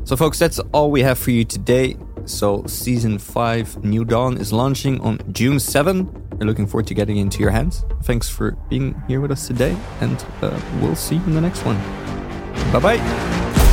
So, 0.06 0.16
folks, 0.16 0.38
that's 0.38 0.60
all 0.72 0.92
we 0.92 1.02
have 1.02 1.18
for 1.18 1.32
you 1.32 1.44
today. 1.44 1.98
So, 2.26 2.64
season 2.68 3.18
five, 3.18 3.84
New 3.84 4.06
Dawn, 4.06 4.38
is 4.38 4.54
launching 4.54 5.02
on 5.02 5.20
June 5.32 5.60
7. 5.60 6.06
We're 6.38 6.46
looking 6.46 6.68
forward 6.68 6.86
to 6.88 6.94
getting 6.94 7.18
into 7.18 7.40
your 7.40 7.50
hands. 7.50 7.84
Thanks 8.04 8.30
for 8.30 8.52
being 8.70 9.02
here 9.08 9.20
with 9.20 9.32
us 9.32 9.48
today, 9.48 9.76
and 10.02 10.24
uh, 10.44 10.62
we'll 10.80 10.96
see 10.96 11.16
you 11.16 11.24
in 11.24 11.34
the 11.34 11.42
next 11.42 11.66
one. 11.66 11.78
Bye 12.72 12.98
bye. 12.98 13.65